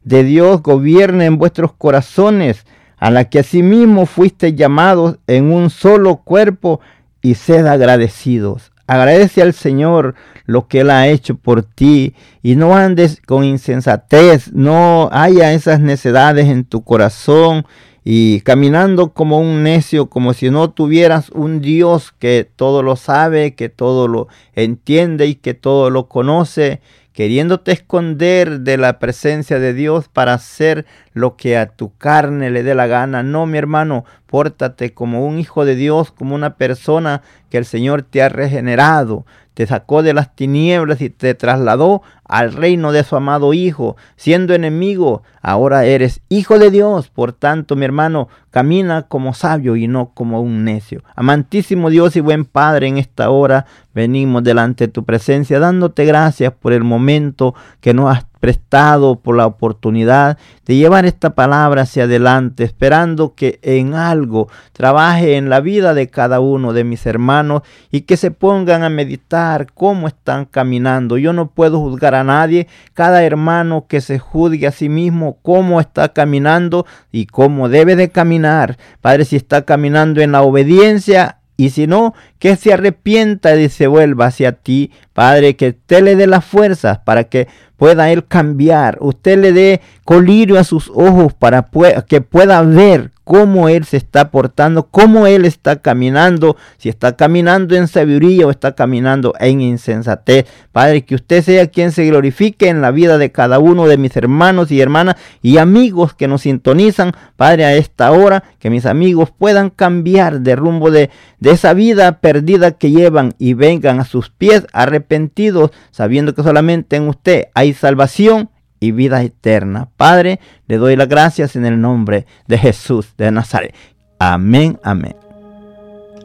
de 0.03 0.23
Dios 0.23 0.61
gobierne 0.61 1.25
en 1.25 1.37
vuestros 1.37 1.73
corazones, 1.73 2.65
a 2.97 3.09
la 3.09 3.29
que 3.29 3.39
asimismo 3.39 4.05
fuiste 4.05 4.53
llamados 4.53 5.17
en 5.27 5.51
un 5.51 5.69
solo 5.69 6.17
cuerpo, 6.17 6.81
y 7.21 7.35
sed 7.35 7.65
agradecidos. 7.67 8.71
Agradece 8.87 9.41
al 9.41 9.53
Señor 9.53 10.15
lo 10.45 10.67
que 10.67 10.81
Él 10.81 10.89
ha 10.89 11.07
hecho 11.07 11.35
por 11.35 11.63
ti 11.63 12.13
y 12.43 12.55
no 12.55 12.75
andes 12.75 13.21
con 13.25 13.43
insensatez, 13.43 14.51
no 14.51 15.09
haya 15.13 15.53
esas 15.53 15.79
necedades 15.79 16.47
en 16.47 16.65
tu 16.65 16.83
corazón 16.83 17.65
y 18.03 18.41
caminando 18.41 19.13
como 19.13 19.39
un 19.39 19.63
necio, 19.63 20.09
como 20.09 20.33
si 20.33 20.49
no 20.49 20.71
tuvieras 20.71 21.29
un 21.29 21.61
Dios 21.61 22.11
que 22.17 22.49
todo 22.55 22.81
lo 22.83 22.95
sabe, 22.95 23.53
que 23.53 23.69
todo 23.69 24.07
lo 24.07 24.27
entiende 24.55 25.27
y 25.27 25.35
que 25.35 25.53
todo 25.53 25.89
lo 25.89 26.09
conoce, 26.09 26.81
queriéndote 27.13 27.71
esconder 27.71 28.61
de 28.61 28.77
la 28.77 28.99
presencia 28.99 29.59
de 29.59 29.73
Dios 29.73 30.07
para 30.07 30.33
hacer 30.33 30.85
lo 31.13 31.35
que 31.35 31.57
a 31.57 31.67
tu 31.67 31.95
carne 31.97 32.49
le 32.51 32.63
dé 32.63 32.75
la 32.75 32.87
gana. 32.87 33.23
No, 33.23 33.45
mi 33.45 33.57
hermano, 33.57 34.05
pórtate 34.27 34.93
como 34.93 35.25
un 35.25 35.37
hijo 35.39 35.65
de 35.65 35.75
Dios, 35.75 36.11
como 36.11 36.35
una 36.35 36.55
persona 36.55 37.21
que 37.49 37.57
el 37.57 37.65
Señor 37.65 38.03
te 38.03 38.21
ha 38.21 38.29
regenerado, 38.29 39.25
te 39.61 39.67
sacó 39.67 40.01
de 40.01 40.15
las 40.15 40.35
tinieblas 40.35 41.01
y 41.01 41.11
te 41.11 41.35
trasladó 41.35 42.01
al 42.25 42.51
reino 42.51 42.91
de 42.91 43.03
su 43.03 43.15
amado 43.15 43.53
Hijo. 43.53 43.95
Siendo 44.15 44.55
enemigo, 44.55 45.21
ahora 45.39 45.85
eres 45.85 46.21
hijo 46.29 46.57
de 46.57 46.71
Dios. 46.71 47.09
Por 47.09 47.31
tanto, 47.31 47.75
mi 47.75 47.85
hermano, 47.85 48.27
camina 48.49 49.03
como 49.03 49.35
sabio 49.35 49.75
y 49.75 49.87
no 49.87 50.15
como 50.15 50.41
un 50.41 50.63
necio. 50.65 51.03
Amantísimo 51.15 51.91
Dios 51.91 52.15
y 52.15 52.21
buen 52.21 52.45
Padre, 52.45 52.87
en 52.87 52.97
esta 52.97 53.29
hora 53.29 53.67
venimos 53.93 54.43
delante 54.43 54.87
de 54.87 54.93
tu 54.93 55.05
presencia 55.05 55.59
dándote 55.59 56.05
gracias 56.05 56.51
por 56.53 56.73
el 56.73 56.83
momento 56.83 57.53
que 57.81 57.93
nos 57.93 58.17
has 58.17 58.30
prestado 58.41 59.17
por 59.21 59.37
la 59.37 59.45
oportunidad 59.45 60.37
de 60.65 60.75
llevar 60.75 61.05
esta 61.05 61.35
palabra 61.35 61.83
hacia 61.83 62.03
adelante, 62.03 62.63
esperando 62.63 63.35
que 63.35 63.59
en 63.61 63.93
algo 63.93 64.49
trabaje 64.73 65.37
en 65.37 65.49
la 65.49 65.61
vida 65.61 65.93
de 65.93 66.09
cada 66.09 66.39
uno 66.39 66.73
de 66.73 66.83
mis 66.83 67.05
hermanos 67.05 67.61
y 67.91 68.01
que 68.01 68.17
se 68.17 68.31
pongan 68.31 68.83
a 68.83 68.89
meditar 68.89 69.71
cómo 69.73 70.07
están 70.07 70.45
caminando. 70.45 71.17
Yo 71.17 71.33
no 71.33 71.51
puedo 71.51 71.79
juzgar 71.79 72.15
a 72.15 72.23
nadie, 72.23 72.67
cada 72.93 73.23
hermano 73.23 73.85
que 73.87 74.01
se 74.01 74.17
juzgue 74.17 74.65
a 74.67 74.71
sí 74.71 74.89
mismo 74.89 75.37
cómo 75.43 75.79
está 75.79 76.09
caminando 76.09 76.85
y 77.11 77.27
cómo 77.27 77.69
debe 77.69 77.95
de 77.95 78.09
caminar. 78.09 78.77
Padre, 79.01 79.25
si 79.25 79.35
está 79.35 79.65
caminando 79.65 80.19
en 80.19 80.31
la 80.31 80.41
obediencia, 80.41 81.40
y 81.61 81.69
si 81.69 81.85
no, 81.85 82.15
que 82.39 82.55
se 82.55 82.73
arrepienta 82.73 83.55
y 83.55 83.69
se 83.69 83.85
vuelva 83.85 84.25
hacia 84.25 84.53
ti, 84.53 84.89
Padre, 85.13 85.55
que 85.55 85.69
usted 85.69 86.03
le 86.03 86.15
dé 86.15 86.25
las 86.25 86.43
fuerzas 86.43 86.97
para 86.99 87.25
que 87.25 87.47
pueda 87.77 88.11
él 88.11 88.25
cambiar. 88.25 88.97
Usted 88.99 89.37
le 89.37 89.53
dé 89.53 89.81
colirio 90.03 90.57
a 90.57 90.63
sus 90.63 90.89
ojos 90.89 91.33
para 91.35 91.69
que 92.07 92.21
pueda 92.21 92.63
ver 92.63 93.11
cómo 93.23 93.69
Él 93.69 93.85
se 93.85 93.97
está 93.97 94.31
portando, 94.31 94.87
cómo 94.87 95.27
Él 95.27 95.45
está 95.45 95.81
caminando, 95.81 96.57
si 96.77 96.89
está 96.89 97.15
caminando 97.15 97.75
en 97.75 97.87
sabiduría 97.87 98.47
o 98.47 98.51
está 98.51 98.75
caminando 98.75 99.33
en 99.39 99.61
insensatez. 99.61 100.45
Padre, 100.71 101.03
que 101.03 101.15
usted 101.15 101.43
sea 101.43 101.67
quien 101.67 101.91
se 101.91 102.05
glorifique 102.05 102.67
en 102.67 102.81
la 102.81 102.91
vida 102.91 103.17
de 103.17 103.31
cada 103.31 103.59
uno 103.59 103.87
de 103.87 103.97
mis 103.97 104.15
hermanos 104.17 104.71
y 104.71 104.81
hermanas 104.81 105.15
y 105.41 105.57
amigos 105.57 106.13
que 106.13 106.27
nos 106.27 106.41
sintonizan, 106.41 107.11
Padre, 107.35 107.65
a 107.65 107.75
esta 107.75 108.11
hora, 108.11 108.43
que 108.59 108.69
mis 108.69 108.85
amigos 108.85 109.31
puedan 109.37 109.69
cambiar 109.69 110.41
de 110.41 110.55
rumbo 110.55 110.91
de, 110.91 111.09
de 111.39 111.51
esa 111.51 111.73
vida 111.73 112.19
perdida 112.19 112.71
que 112.71 112.91
llevan 112.91 113.33
y 113.37 113.53
vengan 113.53 113.99
a 113.99 114.05
sus 114.05 114.29
pies 114.29 114.65
arrepentidos, 114.73 115.71
sabiendo 115.91 116.33
que 116.33 116.43
solamente 116.43 116.95
en 116.95 117.07
usted 117.07 117.45
hay 117.53 117.73
salvación 117.73 118.49
y 118.81 118.91
vida 118.91 119.23
eterna. 119.23 119.87
Padre, 119.95 120.41
le 120.67 120.75
doy 120.75 120.97
las 120.97 121.07
gracias 121.07 121.55
en 121.55 121.65
el 121.65 121.79
nombre 121.79 122.25
de 122.47 122.57
Jesús 122.57 123.15
de 123.17 123.31
Nazaret. 123.31 123.73
Amén, 124.19 124.77
amén. 124.83 125.15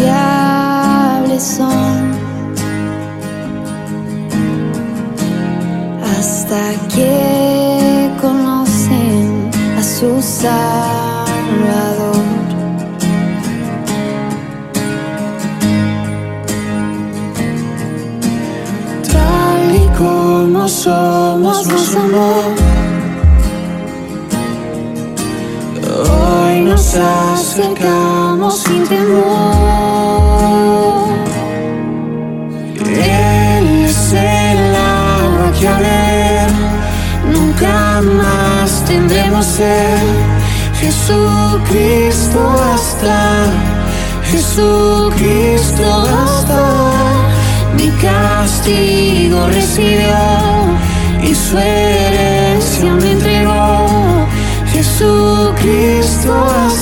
insaciables 0.00 1.42
son 1.42 2.10
hasta 6.02 6.72
que 6.94 8.10
conocen 8.20 9.50
a 9.78 9.82
su 9.82 10.22
Salvador. 10.22 11.30
Tal 19.12 19.74
y 19.74 19.88
como 19.98 20.68
somos, 20.68 21.66
nos. 21.68 22.59
Nos 26.92 27.50
acercamos 27.54 28.62
sin 28.62 28.86
temor. 28.88 29.20
Él 32.84 33.84
es 33.84 34.12
el 34.12 34.74
agua 34.74 35.52
que 35.58 35.68
a 35.68 35.78
ver 35.78 36.50
nunca 37.32 38.00
más 38.02 38.84
tendremos 38.86 39.46
ser. 39.46 39.98
Jesucristo 40.80 42.40
hasta, 42.72 43.52
Jesucristo 44.24 45.84
hasta, 46.24 46.62
mi 47.76 47.90
castigo 48.02 49.46
recibió 49.48 50.16
y 51.22 51.34
su 51.34 51.58
herencia 51.58 52.94
me 52.94 53.12
entregó. 53.12 54.00
Jesucristo 54.72 56.32
hasta, 56.32 56.79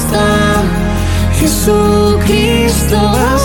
Jesucristo 1.69 2.97
hasta. 2.97 3.38